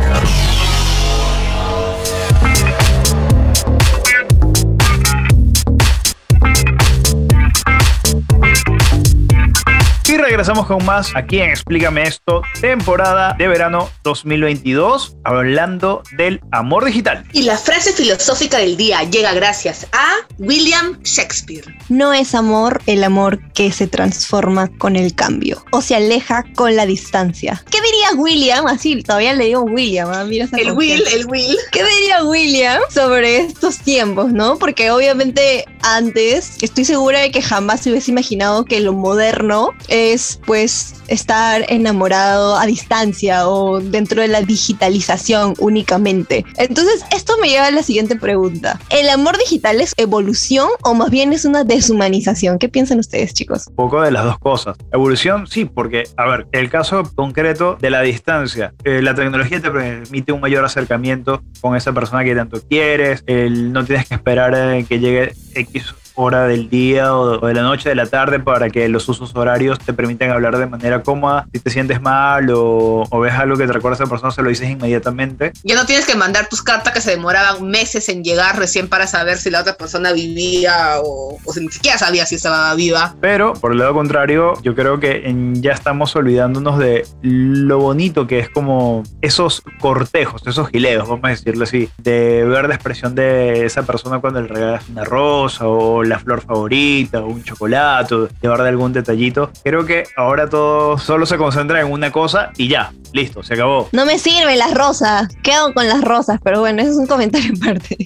Regresamos 10.34 10.66
con 10.66 10.84
más 10.84 11.16
aquí 11.16 11.38
en 11.38 11.52
Explícame 11.52 12.02
esto, 12.02 12.42
temporada 12.60 13.36
de 13.38 13.48
verano 13.48 13.92
2022, 14.04 15.16
hablando 15.24 16.02
del 16.18 16.42
amor 16.52 16.86
digital. 16.86 17.24
Y 17.34 17.44
la 17.44 17.56
frase 17.56 17.94
filosófica 17.94 18.58
del 18.58 18.76
día 18.76 19.04
llega 19.04 19.32
gracias 19.34 19.86
a 19.92 20.26
William 20.40 21.00
Shakespeare. 21.04 21.78
No 21.88 22.14
es 22.14 22.34
amor 22.34 22.82
el 22.88 23.04
amor 23.04 23.42
que 23.52 23.72
se 23.72 23.86
transforma 23.86 24.70
con 24.80 24.96
el 24.96 25.14
cambio 25.14 25.64
o 25.72 25.84
se 25.84 25.96
aleja 25.96 26.44
con 26.56 26.76
la 26.76 26.88
distancia. 26.88 27.64
¿Qué 27.70 27.78
diría 27.80 28.20
William? 28.20 28.66
Así, 28.66 29.04
todavía 29.04 29.36
le 29.36 29.46
digo 29.46 29.62
William, 29.62 30.10
ah, 30.12 30.24
mira 30.24 30.46
esa 30.46 30.58
El 30.58 30.72
Will, 30.72 31.04
el 31.14 31.28
Will. 31.28 31.56
¿Qué 31.72 31.84
diría 31.84 32.24
William 32.24 32.82
sobre 32.90 33.38
estos 33.38 33.78
tiempos, 33.78 34.32
no? 34.32 34.58
Porque 34.58 34.90
obviamente 34.90 35.66
antes, 35.84 36.58
estoy 36.62 36.86
segura 36.86 37.20
de 37.20 37.32
que 37.32 37.42
jamás 37.42 37.82
se 37.82 37.92
hubiese 37.92 38.12
imaginado 38.12 38.66
que 38.66 38.80
lo 38.80 38.94
moderno 38.94 39.72
es 39.90 40.40
pues 40.46 40.96
estar 41.08 41.66
enamorado 41.68 42.56
a 42.56 42.66
distancia 42.66 43.48
o 43.48 43.80
dentro 43.80 44.22
de 44.22 44.28
la 44.28 44.42
digitalización 44.42 45.54
únicamente. 45.60 46.46
Entonces, 46.58 47.06
esto 47.16 47.34
me 47.42 47.50
lleva 47.50 47.68
a 47.68 47.72
la 47.72 47.84
siguiente 47.84 48.16
pregunta. 48.16 48.80
¿El 48.90 49.10
amor 49.10 49.38
digital 49.38 49.82
es 49.82 49.94
evolución 49.98 50.70
o 50.82 50.94
más 50.94 51.12
bien 51.12 51.34
es 51.34 51.46
una 51.46 51.64
deshumanización? 51.64 52.58
¿Qué 52.58 52.70
piensan 52.70 53.00
ustedes, 53.00 53.34
chicos? 53.34 53.68
Un 53.68 53.76
poco 53.76 54.02
de 54.02 54.12
las 54.12 54.24
dos 54.24 54.40
cosas. 54.40 54.78
Evolución, 54.92 55.48
sí, 55.48 55.66
porque, 55.66 56.04
a 56.18 56.26
ver, 56.26 56.48
el 56.52 56.70
caso 56.70 57.04
concreto 57.16 57.78
de 57.80 57.90
la 57.90 58.02
distancia. 58.02 58.74
eh, 58.84 59.02
la 59.02 59.14
tecnología 59.14 59.62
te 59.62 59.70
permite 59.70 60.32
un 60.32 60.40
mayor 60.40 60.64
acercamiento 60.66 61.44
con 61.62 61.76
esa 61.76 61.92
persona 61.92 62.24
que 62.24 62.36
tanto 62.36 62.62
quieres. 62.62 63.24
El, 63.26 63.72
no 63.72 63.84
tienes 63.86 64.08
que 64.08 64.16
esperar 64.16 64.54
que 64.86 65.00
llegue 65.00 65.34
X 65.74 66.03
hora 66.16 66.48
del 66.48 66.70
día 66.70 67.16
o 67.16 67.46
de 67.46 67.54
la 67.54 67.62
noche, 67.64 67.90
de 67.90 67.96
la 67.96 68.06
tarde, 68.06 68.40
para 68.40 68.70
que 68.70 68.88
los 68.90 69.08
usos 69.10 69.36
horarios 69.36 69.80
te 69.80 69.94
permitan 69.94 70.30
hablar 70.32 70.58
de 70.58 70.68
manera 70.68 71.04
cómoda. 71.04 71.48
Si 71.54 71.60
te 71.60 71.70
sientes 71.70 72.02
mal 72.02 72.50
o, 72.52 73.04
o 73.10 73.20
ves 73.20 73.34
algo 73.34 73.58
que 73.58 73.66
te 73.68 73.74
recuerda 73.74 73.96
a 73.96 74.04
esa 74.04 74.10
persona, 74.10 74.32
se 74.32 74.42
lo 74.42 74.50
dices 74.50 74.70
inmediatamente. 74.70 75.52
Ya 75.64 75.76
no 75.76 75.86
tienes 75.86 76.06
que 76.06 76.16
mandar 76.16 76.48
tus 76.50 76.62
cartas 76.62 76.94
que 76.94 77.02
se 77.02 77.12
demoraban 77.12 77.68
meses 77.68 78.10
en 78.10 78.24
llegar 78.24 78.58
recién 78.58 78.88
para 78.88 79.08
saber 79.08 79.38
si 79.38 79.50
la 79.50 79.62
otra 79.62 79.76
persona 79.76 80.12
vivía 80.12 80.96
o, 81.04 81.38
o 81.44 81.54
si 81.54 81.62
ni 81.62 81.70
siquiera 81.72 81.98
sabía 81.98 82.26
si 82.26 82.36
estaba 82.36 82.74
viva. 82.76 83.16
Pero 83.22 83.54
por 83.54 83.72
el 83.72 83.80
lado 83.80 83.94
contrario, 83.94 84.54
yo 84.62 84.76
creo 84.76 85.00
que 85.00 85.24
en- 85.28 85.62
ya 85.62 85.72
estamos 85.72 86.16
olvidándonos 86.16 86.78
de 86.80 87.06
lo 87.22 87.80
bonito 87.80 88.28
que 88.28 88.40
es 88.40 88.50
como 88.50 89.04
esos 89.22 89.62
cortejos, 89.80 90.46
esos 90.48 90.70
gileos, 90.70 91.08
vamos 91.08 91.26
a 91.26 91.30
decirlo 91.30 91.64
así, 91.64 91.90
de 91.98 92.44
ver 92.46 92.68
la 92.68 92.76
expresión 92.76 93.16
de 93.16 93.66
esa 93.66 93.84
persona 93.84 94.20
cuando 94.20 94.42
le 94.42 94.48
regalas 94.48 94.88
una 94.90 95.04
rosa 95.04 95.68
o 95.68 96.03
la 96.08 96.20
flor 96.20 96.42
favorita 96.42 97.20
o 97.20 97.28
un 97.28 97.44
chocolate, 97.44 98.16
o 98.16 98.30
llevarle 98.42 98.70
algún 98.70 98.94
detallito. 98.94 99.52
Creo 99.64 99.86
que 99.86 100.04
ahora 100.16 100.50
todo 100.50 100.98
solo 100.98 101.26
se 101.26 101.38
concentra 101.38 101.82
en 101.82 101.92
una 101.92 102.12
cosa 102.12 102.52
y 102.58 102.68
ya, 102.68 102.94
listo, 103.12 103.44
se 103.44 103.54
acabó. 103.56 103.90
No 103.92 104.06
me 104.06 104.20
sirven 104.20 104.58
las 104.60 104.74
rosas. 104.74 105.28
Quedo 105.44 105.74
con 105.74 105.88
las 105.88 106.02
rosas, 106.02 106.40
pero 106.44 106.60
bueno, 106.60 106.82
ese 106.82 106.92
es 106.92 106.98
un 106.98 107.08
comentario 107.08 107.52
aparte. 107.62 107.98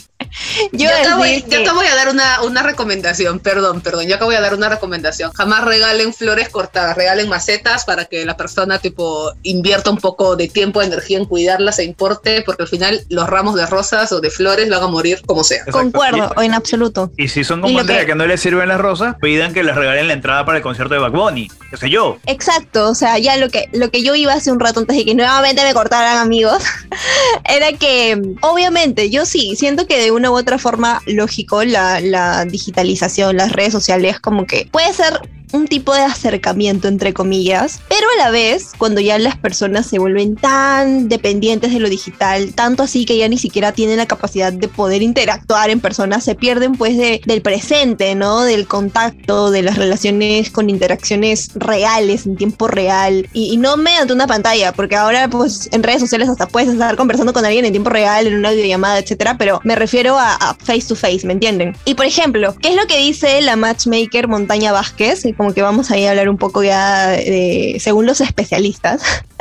Yo, 0.72 0.80
Yo, 0.86 0.90
acá, 0.90 1.18
voy, 1.18 1.44
yo 1.50 1.62
acá 1.62 1.74
voy 1.74 1.86
a 1.88 1.96
dar 1.96 2.10
una, 2.10 2.42
una 2.44 2.62
recomendación, 2.64 3.40
perdón, 3.40 3.82
perdón, 3.82 4.08
yo 4.08 4.16
acá 4.16 4.26
voy 4.26 4.36
a 4.36 4.42
dar 4.42 4.54
una 4.54 4.70
recomendación. 4.70 5.32
Jamás 5.34 5.64
regalen 5.64 6.14
flores 6.14 6.50
cortadas, 6.50 6.96
regalen 6.98 7.30
macetas 7.30 7.86
para 7.86 8.06
que 8.06 8.26
la 8.26 8.36
persona 8.38 8.80
tipo 8.80 9.32
invierta 9.44 9.90
un 9.90 9.98
poco 9.98 10.36
de 10.36 10.48
tiempo, 10.48 10.82
energía 10.82 11.18
en 11.18 11.26
cuidarlas 11.26 11.80
e 11.80 11.84
importe, 11.86 12.42
porque 12.46 12.64
al 12.64 12.70
final 12.70 13.02
los 13.10 13.28
ramos 13.30 13.56
de 13.56 13.66
rosas 13.66 14.12
o 14.12 14.20
de 14.20 14.30
flores 14.30 14.70
van 14.70 14.84
a 14.84 14.88
morir 14.88 15.22
como 15.26 15.44
sea. 15.44 15.60
Exacto. 15.60 15.80
Concuerdo, 15.80 16.32
Y- 16.42 16.46
en 16.46 16.54
absoluto. 16.54 17.12
Y 17.18 17.28
si 17.30 17.44
son 17.44 17.62
como 17.62 17.80
Andrea 17.94 18.06
que- 18.06 18.16
no 18.16 18.26
les 18.26 18.42
sirven 18.42 18.68
las 18.68 18.80
rosas, 18.80 19.16
pidan 19.22 19.54
que 19.54 19.64
les 19.64 19.76
regalen 19.76 20.08
la 20.08 20.14
entrada 20.14 20.46
para 20.46 20.58
el 20.58 20.64
concierto 20.64 20.94
de 20.94 21.00
Back 21.00 21.14
Bunny, 21.14 21.50
qué 21.70 21.78
sé 21.78 21.90
yo. 21.90 22.18
Exacto, 22.26 22.90
o 22.90 22.96
sea, 22.96 23.18
ya 23.18 23.38
lo 23.38 23.50
que, 23.50 23.70
lo 23.74 23.90
que 23.92 24.04
yo 24.04 24.16
iba 24.16 24.34
hace 24.34 24.52
un 24.52 24.60
rato 24.60 24.80
antes 24.80 24.98
de 24.98 25.06
que 25.06 25.16
nuevamente 25.16 25.64
me 25.64 25.74
cortaran 25.74 26.18
amigos, 26.18 26.64
era 27.46 27.74
que 27.74 28.22
obviamente 28.42 29.10
yo 29.10 29.26
sí, 29.26 29.56
siento 29.56 29.88
que 29.88 30.02
de 30.02 30.12
una 30.12 30.32
u 30.32 30.38
otra 30.38 30.58
forma 30.58 31.02
lógico 31.06 31.64
la, 31.64 32.00
la 32.02 32.46
digitalización, 32.46 33.38
las 33.38 33.52
redes 33.52 33.74
sociales, 33.74 34.20
como 34.20 34.46
que 34.46 34.68
puede 34.72 34.94
ser 34.94 35.20
un 35.54 35.68
tipo 35.68 35.94
de 35.94 36.02
acercamiento 36.02 36.88
entre 36.88 37.14
comillas, 37.14 37.80
pero 37.88 38.08
a 38.16 38.24
la 38.24 38.32
vez 38.32 38.72
cuando 38.78 39.02
ya 39.02 39.18
las 39.20 39.38
personas 39.38 39.88
se 39.88 40.00
vuelven 40.00 40.36
tan 40.36 41.10
dependientes 41.10 41.72
de 41.72 41.80
lo 41.80 41.90
digital, 41.90 42.54
tanto 42.54 42.84
así 42.84 43.06
que 43.06 43.18
ya 43.18 43.28
ni 43.28 43.38
siquiera 43.38 43.72
tienen 43.72 43.98
la 43.98 44.06
capacidad 44.06 44.52
de 44.52 44.68
poder 44.68 45.02
interactuar 45.02 45.70
en 45.70 45.80
persona, 45.80 46.20
se 46.22 46.36
pierden 46.36 46.74
pues 46.74 46.98
de, 46.98 47.22
del 47.26 47.42
presente, 47.42 48.16
¿no? 48.16 48.42
Del 48.42 48.68
contacto, 48.68 49.52
de 49.52 49.62
las 49.62 49.78
relaciones 49.78 50.52
con 50.52 50.70
interacciones 50.70 51.52
reales, 51.56 52.26
en 52.26 52.36
tiempo 52.36 52.68
real, 52.68 53.28
y, 53.34 53.54
y 53.54 53.58
no 53.58 53.78
mediante 53.78 54.14
una 54.14 54.28
pantalla, 54.28 54.72
porque 54.74 54.96
ahora 54.96 55.30
pues 55.30 55.70
en 55.72 55.84
redes 55.84 56.02
sociales 56.02 56.30
hasta 56.30 56.48
puedes 56.48 56.70
estar 56.70 56.96
conversando 56.96 57.34
con 57.34 57.46
alguien 57.46 57.66
en 57.66 57.72
tiempo 57.72 57.90
real, 57.90 58.28
en 58.28 58.36
una 58.36 58.52
videollamada, 58.52 59.00
etcétera, 59.00 59.38
pero 59.38 59.62
me 59.64 59.76
refiero 59.76 60.18
a, 60.18 60.36
a 60.36 60.54
face 60.56 60.88
to 60.88 60.96
face, 60.96 61.26
¿me 61.26 61.34
entienden? 61.34 61.76
Y 61.86 61.96
por 61.96 62.06
ejemplo, 62.06 62.56
¿qué 62.62 62.70
es 62.70 62.76
lo 62.76 62.86
que 62.88 62.98
dice 62.98 63.42
la 63.42 63.56
matchmaker 63.56 64.28
Montaña 64.28 64.72
Vázquez? 64.72 65.26
Como 65.38 65.54
que 65.54 65.62
vamos 65.62 65.92
ahí 65.92 66.06
a 66.06 66.10
hablar 66.10 66.30
un 66.30 66.38
poco 66.38 66.64
ya 66.64 67.08
de, 67.08 67.78
según 67.80 68.06
los 68.06 68.22
especialistas. 68.22 69.24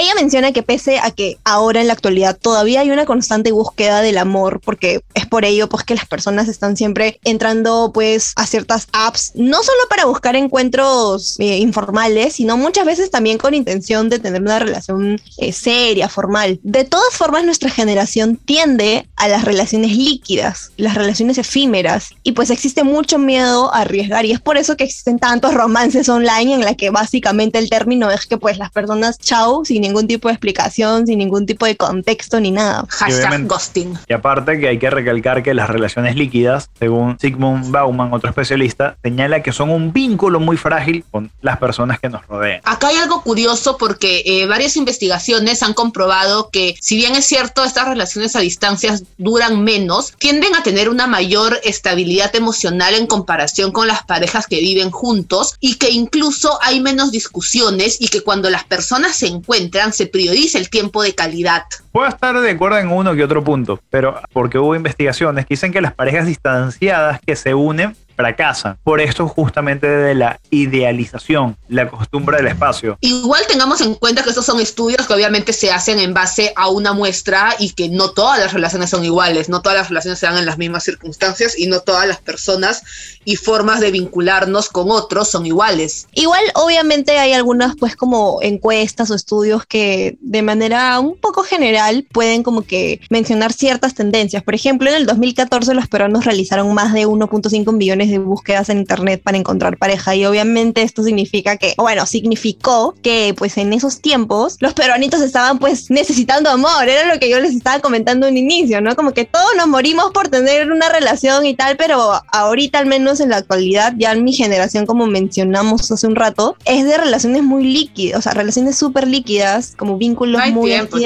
Ella 0.00 0.14
menciona 0.14 0.52
que 0.52 0.62
pese 0.62 0.98
a 0.98 1.10
que 1.10 1.36
ahora 1.44 1.82
en 1.82 1.86
la 1.86 1.92
actualidad 1.92 2.38
todavía 2.40 2.80
hay 2.80 2.90
una 2.90 3.04
constante 3.04 3.52
búsqueda 3.52 4.00
del 4.00 4.16
amor, 4.16 4.58
porque 4.64 5.02
es 5.12 5.26
por 5.26 5.44
ello 5.44 5.68
pues 5.68 5.84
que 5.84 5.94
las 5.94 6.06
personas 6.06 6.48
están 6.48 6.74
siempre 6.74 7.20
entrando 7.22 7.90
pues 7.92 8.32
a 8.36 8.46
ciertas 8.46 8.88
apps, 8.94 9.32
no 9.34 9.62
solo 9.62 9.78
para 9.90 10.06
buscar 10.06 10.36
encuentros 10.36 11.38
eh, 11.38 11.58
informales, 11.58 12.36
sino 12.36 12.56
muchas 12.56 12.86
veces 12.86 13.10
también 13.10 13.36
con 13.36 13.52
intención 13.52 14.08
de 14.08 14.18
tener 14.18 14.40
una 14.40 14.58
relación 14.58 15.20
eh, 15.36 15.52
seria, 15.52 16.08
formal. 16.08 16.58
De 16.62 16.84
todas 16.84 17.12
formas, 17.12 17.44
nuestra 17.44 17.68
generación 17.68 18.36
tiende 18.36 19.06
a 19.16 19.28
las 19.28 19.44
relaciones 19.44 19.94
líquidas, 19.94 20.72
las 20.78 20.94
relaciones 20.94 21.36
efímeras, 21.36 22.14
y 22.22 22.32
pues 22.32 22.48
existe 22.48 22.84
mucho 22.84 23.18
miedo 23.18 23.70
a 23.74 23.80
arriesgar, 23.80 24.24
y 24.24 24.32
es 24.32 24.40
por 24.40 24.56
eso 24.56 24.78
que 24.78 24.84
existen 24.84 25.18
tantos 25.18 25.52
romances 25.52 26.08
online 26.08 26.54
en 26.54 26.64
la 26.64 26.74
que 26.74 26.88
básicamente 26.88 27.58
el 27.58 27.68
término 27.68 28.10
es 28.10 28.24
que 28.24 28.38
pues 28.38 28.56
las 28.56 28.70
personas 28.70 29.18
chao 29.18 29.62
sin 29.66 29.89
ningún 29.90 30.06
tipo 30.06 30.28
de 30.28 30.34
explicación, 30.34 31.06
sin 31.06 31.18
ningún 31.18 31.46
tipo 31.46 31.66
de 31.66 31.76
contexto 31.76 32.40
ni 32.40 32.50
nada. 32.50 32.84
Hashtag 32.88 33.18
obviamente- 33.18 33.54
ghosting. 33.54 33.98
Y 34.08 34.12
aparte 34.12 34.58
que 34.58 34.68
hay 34.68 34.78
que 34.78 34.90
recalcar 34.90 35.42
que 35.42 35.54
las 35.54 35.68
relaciones 35.68 36.16
líquidas, 36.16 36.70
según 36.78 37.18
Sigmund 37.18 37.70
Bauman, 37.70 38.12
otro 38.12 38.30
especialista, 38.30 38.96
señala 39.02 39.42
que 39.42 39.52
son 39.52 39.70
un 39.70 39.92
vínculo 39.92 40.40
muy 40.40 40.56
frágil 40.56 41.04
con 41.10 41.30
las 41.42 41.58
personas 41.58 41.98
que 42.00 42.08
nos 42.08 42.26
rodean. 42.26 42.60
Acá 42.64 42.88
hay 42.88 42.96
algo 42.96 43.22
curioso 43.22 43.76
porque 43.76 44.22
eh, 44.24 44.46
varias 44.46 44.76
investigaciones 44.76 45.62
han 45.62 45.74
comprobado 45.74 46.50
que 46.50 46.76
si 46.80 46.96
bien 46.96 47.14
es 47.14 47.24
cierto 47.26 47.64
estas 47.64 47.88
relaciones 47.88 48.36
a 48.36 48.40
distancias 48.40 49.04
duran 49.18 49.62
menos, 49.64 50.12
tienden 50.18 50.54
a 50.54 50.62
tener 50.62 50.88
una 50.88 51.06
mayor 51.06 51.58
estabilidad 51.64 52.34
emocional 52.36 52.94
en 52.94 53.06
comparación 53.06 53.72
con 53.72 53.86
las 53.88 54.02
parejas 54.04 54.46
que 54.46 54.60
viven 54.60 54.90
juntos 54.90 55.56
y 55.60 55.74
que 55.76 55.90
incluso 55.90 56.58
hay 56.62 56.80
menos 56.80 57.10
discusiones 57.10 58.00
y 58.00 58.08
que 58.08 58.22
cuando 58.22 58.50
las 58.50 58.64
personas 58.64 59.16
se 59.16 59.26
encuentran 59.26 59.79
se 59.92 60.06
prioriza 60.06 60.58
el 60.58 60.70
tiempo 60.70 61.02
de 61.02 61.14
calidad. 61.14 61.62
Puedo 61.92 62.06
estar 62.06 62.38
de 62.38 62.50
acuerdo 62.50 62.78
en 62.78 62.88
uno 62.88 63.14
que 63.14 63.24
otro 63.24 63.42
punto, 63.42 63.80
pero 63.90 64.20
porque 64.32 64.58
hubo 64.58 64.74
investigaciones 64.74 65.46
que 65.46 65.54
dicen 65.54 65.72
que 65.72 65.80
las 65.80 65.94
parejas 65.94 66.26
distanciadas 66.26 67.20
que 67.20 67.34
se 67.36 67.54
unen 67.54 67.96
fracasan. 68.20 68.78
Por 68.84 69.00
esto 69.00 69.26
justamente 69.28 69.86
de 69.86 70.14
la 70.14 70.40
idealización, 70.50 71.56
la 71.68 71.88
costumbre 71.88 72.36
del 72.36 72.48
espacio. 72.48 72.98
Igual 73.00 73.42
tengamos 73.48 73.80
en 73.80 73.94
cuenta 73.94 74.22
que 74.22 74.28
estos 74.28 74.44
son 74.44 74.60
estudios 74.60 75.06
que 75.06 75.14
obviamente 75.14 75.52
se 75.52 75.70
hacen 75.70 75.98
en 75.98 76.12
base 76.12 76.52
a 76.56 76.68
una 76.68 76.92
muestra 76.92 77.54
y 77.58 77.72
que 77.72 77.88
no 77.88 78.10
todas 78.10 78.38
las 78.38 78.52
relaciones 78.52 78.90
son 78.90 79.04
iguales, 79.04 79.48
no 79.48 79.62
todas 79.62 79.78
las 79.78 79.88
relaciones 79.88 80.18
se 80.18 80.26
dan 80.26 80.36
en 80.36 80.46
las 80.46 80.58
mismas 80.58 80.84
circunstancias 80.84 81.58
y 81.58 81.66
no 81.66 81.80
todas 81.80 82.06
las 82.06 82.18
personas 82.18 82.82
y 83.24 83.36
formas 83.36 83.80
de 83.80 83.90
vincularnos 83.90 84.68
con 84.68 84.90
otros 84.90 85.30
son 85.30 85.46
iguales. 85.46 86.06
Igual, 86.12 86.42
obviamente, 86.54 87.18
hay 87.18 87.32
algunas, 87.32 87.76
pues, 87.76 87.96
como 87.96 88.38
encuestas 88.42 89.10
o 89.10 89.14
estudios 89.14 89.66
que 89.66 90.16
de 90.20 90.42
manera 90.42 90.98
un 91.00 91.16
poco 91.16 91.42
general 91.42 92.06
pueden 92.12 92.42
como 92.42 92.62
que 92.62 93.00
mencionar 93.10 93.52
ciertas 93.52 93.94
tendencias. 93.94 94.42
Por 94.42 94.54
ejemplo, 94.54 94.90
en 94.90 94.96
el 94.96 95.06
2014 95.06 95.74
los 95.74 95.88
peruanos 95.88 96.24
realizaron 96.24 96.72
más 96.74 96.92
de 96.92 97.06
1.5 97.06 97.72
millones 97.72 98.09
de 98.10 98.18
búsquedas 98.18 98.68
en 98.68 98.78
internet 98.78 99.22
para 99.22 99.38
encontrar 99.38 99.76
pareja. 99.78 100.14
Y 100.14 100.24
obviamente 100.24 100.82
esto 100.82 101.02
significa 101.02 101.56
que, 101.56 101.74
bueno, 101.76 102.06
significó 102.06 102.94
que 103.02 103.34
pues 103.36 103.56
en 103.58 103.72
esos 103.72 104.00
tiempos 104.00 104.56
los 104.60 104.74
peruanitos 104.74 105.20
estaban 105.20 105.58
pues 105.58 105.90
necesitando 105.90 106.50
amor, 106.50 106.88
era 106.88 107.12
lo 107.12 107.18
que 107.18 107.28
yo 107.28 107.40
les 107.40 107.54
estaba 107.54 107.80
comentando 107.80 108.26
en 108.26 108.36
inicio, 108.36 108.80
¿no? 108.80 108.96
Como 108.96 109.12
que 109.12 109.24
todos 109.24 109.50
nos 109.56 109.66
morimos 109.66 110.10
por 110.12 110.28
tener 110.28 110.70
una 110.70 110.88
relación 110.88 111.46
y 111.46 111.54
tal, 111.54 111.76
pero 111.76 112.20
ahorita 112.32 112.78
al 112.78 112.86
menos 112.86 113.20
en 113.20 113.30
la 113.30 113.36
actualidad, 113.36 113.94
ya 113.96 114.12
en 114.12 114.24
mi 114.24 114.32
generación, 114.32 114.86
como 114.86 115.06
mencionamos 115.06 115.90
hace 115.90 116.06
un 116.06 116.16
rato, 116.16 116.56
es 116.64 116.84
de 116.84 116.96
relaciones 116.96 117.42
muy 117.42 117.64
líquidas, 117.64 118.18
o 118.18 118.22
sea, 118.22 118.32
relaciones 118.32 118.76
súper 118.76 119.06
líquidas, 119.06 119.74
como 119.76 119.96
vínculos 119.96 120.40
muy 120.50 120.70
tiempo, 120.70 120.98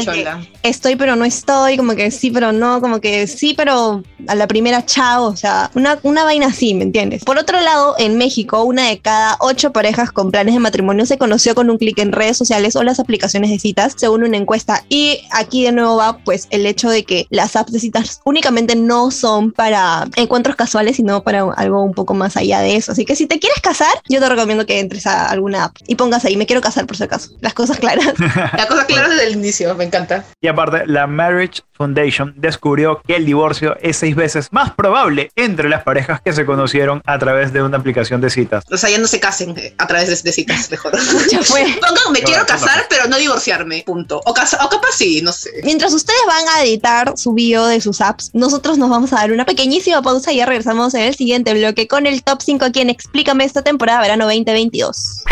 estoy 0.62 0.96
pero 0.96 1.16
no 1.16 1.24
estoy, 1.24 1.76
como 1.76 1.94
que 1.94 2.10
sí 2.10 2.30
pero 2.30 2.52
no, 2.52 2.80
como 2.80 3.00
que 3.00 3.26
sí 3.26 3.54
pero 3.56 4.02
a 4.26 4.34
la 4.34 4.46
primera 4.46 4.84
chao, 4.84 5.24
o 5.24 5.36
sea, 5.36 5.70
una, 5.74 5.98
una 6.02 6.24
vaina 6.24 6.46
así, 6.46 6.74
¿me 6.74 6.84
entiendes? 6.94 7.24
Por 7.24 7.38
otro 7.38 7.60
lado, 7.60 7.96
en 7.98 8.16
México, 8.16 8.62
una 8.62 8.88
de 8.88 9.00
cada 9.00 9.36
ocho 9.40 9.72
parejas 9.72 10.12
con 10.12 10.30
planes 10.30 10.54
de 10.54 10.60
matrimonio 10.60 11.06
se 11.06 11.18
conoció 11.18 11.54
con 11.54 11.68
un 11.68 11.76
clic 11.76 11.98
en 11.98 12.12
redes 12.12 12.36
sociales 12.36 12.76
o 12.76 12.84
las 12.84 13.00
aplicaciones 13.00 13.50
de 13.50 13.58
citas, 13.58 13.94
según 13.96 14.22
una 14.22 14.36
encuesta. 14.36 14.84
Y 14.88 15.22
aquí 15.32 15.64
de 15.64 15.72
nuevo 15.72 15.96
va 15.96 16.18
pues 16.18 16.46
el 16.50 16.66
hecho 16.66 16.88
de 16.90 17.04
que 17.04 17.26
las 17.30 17.56
apps 17.56 17.72
de 17.72 17.80
citas 17.80 18.20
únicamente 18.24 18.76
no 18.76 19.10
son 19.10 19.50
para 19.50 20.06
encuentros 20.14 20.54
casuales, 20.54 20.96
sino 20.96 21.24
para 21.24 21.42
algo 21.56 21.82
un 21.82 21.94
poco 21.94 22.14
más 22.14 22.36
allá 22.36 22.60
de 22.60 22.76
eso. 22.76 22.92
Así 22.92 23.04
que 23.04 23.16
si 23.16 23.26
te 23.26 23.40
quieres 23.40 23.60
casar, 23.60 23.92
yo 24.08 24.20
te 24.20 24.28
recomiendo 24.28 24.64
que 24.64 24.78
entres 24.78 25.06
a 25.06 25.28
alguna 25.30 25.64
app 25.64 25.76
y 25.88 25.96
pongas 25.96 26.24
ahí, 26.24 26.36
me 26.36 26.46
quiero 26.46 26.62
casar 26.62 26.86
por 26.86 26.96
si 26.96 27.02
acaso, 27.02 27.30
las 27.40 27.54
cosas 27.54 27.78
claras. 27.78 28.14
La 28.56 28.68
cosa 28.68 28.86
clara 28.86 29.08
desde 29.08 29.26
el 29.26 29.32
inicio, 29.34 29.74
me 29.74 29.84
encanta. 29.84 30.24
Y 30.40 30.46
aparte, 30.46 30.86
la 30.86 31.06
Marriage 31.06 31.62
Foundation 31.72 32.34
descubrió 32.36 33.00
que 33.06 33.16
el 33.16 33.26
divorcio 33.26 33.76
es 33.80 33.96
seis 33.96 34.14
veces 34.14 34.52
más 34.52 34.72
probable 34.72 35.30
entre 35.34 35.68
las 35.68 35.82
parejas 35.82 36.20
que 36.20 36.32
se 36.32 36.46
conocieron 36.46 36.73
conocieron 36.74 37.02
a 37.06 37.18
través 37.18 37.52
de 37.52 37.62
una 37.62 37.76
aplicación 37.78 38.20
de 38.20 38.30
citas. 38.30 38.64
O 38.70 38.76
sea, 38.76 38.90
ya 38.90 38.98
no 38.98 39.06
se 39.06 39.20
casen 39.20 39.54
eh, 39.56 39.74
a 39.78 39.86
través 39.86 40.08
de, 40.08 40.16
de 40.28 40.32
citas, 40.32 40.68
mejor. 40.72 40.92
Ya 41.30 41.40
fue. 41.42 41.62
Pongan, 41.80 42.12
me 42.12 42.20
No, 42.20 42.24
quiero 42.26 42.40
no, 42.40 42.40
no. 42.40 42.46
casar, 42.46 42.86
pero 42.88 43.06
no 43.06 43.16
divorciarme, 43.16 43.82
punto. 43.86 44.20
O, 44.24 44.34
casa- 44.34 44.58
o 44.64 44.68
capaz 44.68 44.92
sí, 44.96 45.20
no 45.22 45.32
sé. 45.32 45.50
Mientras 45.62 45.92
ustedes 45.94 46.18
van 46.26 46.44
a 46.56 46.64
editar 46.64 47.12
su 47.16 47.32
bio 47.32 47.64
de 47.66 47.80
sus 47.80 48.00
apps, 48.00 48.30
nosotros 48.32 48.76
nos 48.78 48.90
vamos 48.90 49.12
a 49.12 49.16
dar 49.16 49.30
una 49.32 49.44
pequeñísima 49.44 50.02
pausa 50.02 50.32
y 50.32 50.36
ya 50.38 50.46
regresamos 50.46 50.94
en 50.94 51.02
el 51.02 51.14
siguiente 51.14 51.54
bloque 51.54 51.86
con 51.86 52.06
el 52.06 52.22
top 52.24 52.40
5 52.42 52.64
aquí 52.64 52.80
en 52.80 52.90
Explícame 52.90 53.44
esta 53.44 53.62
temporada 53.62 54.00
verano 54.00 54.24
2022. 54.24 55.22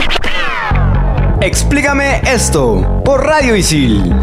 Explícame 1.41 2.21
esto 2.25 3.03
por 3.05 3.25
Radio 3.25 3.57
Isil. 3.57 4.15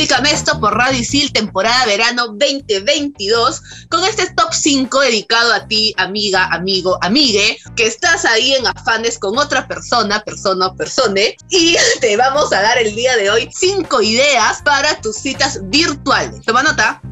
Explícame 0.00 0.32
esto 0.32 0.58
por 0.58 0.74
Radio 0.74 0.98
Isil, 0.98 1.30
temporada 1.30 1.84
verano 1.84 2.28
2022, 2.28 3.62
con 3.90 4.02
este 4.02 4.32
top 4.32 4.50
5 4.50 4.98
dedicado 4.98 5.52
a 5.52 5.66
ti, 5.66 5.94
amiga, 5.98 6.46
amigo, 6.46 6.96
amigue, 7.02 7.58
que 7.76 7.84
estás 7.84 8.24
ahí 8.24 8.54
en 8.54 8.66
afanes 8.66 9.18
con 9.18 9.36
otra 9.36 9.68
persona, 9.68 10.22
persona 10.22 10.68
o 10.68 10.74
persone, 10.74 11.36
y 11.50 11.76
te 12.00 12.16
vamos 12.16 12.50
a 12.50 12.62
dar 12.62 12.78
el 12.78 12.94
día 12.94 13.14
de 13.18 13.28
hoy 13.28 13.50
5 13.54 14.00
ideas 14.00 14.62
para 14.64 14.98
tus 15.02 15.16
citas 15.16 15.60
virtuales. 15.64 16.40
Toma 16.46 16.62
nota. 16.62 17.02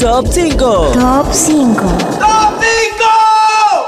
Top 0.00 0.26
5. 0.28 0.90
Top 0.92 1.32
5. 1.32 1.80
Top 2.18 2.60
5. 2.60 3.79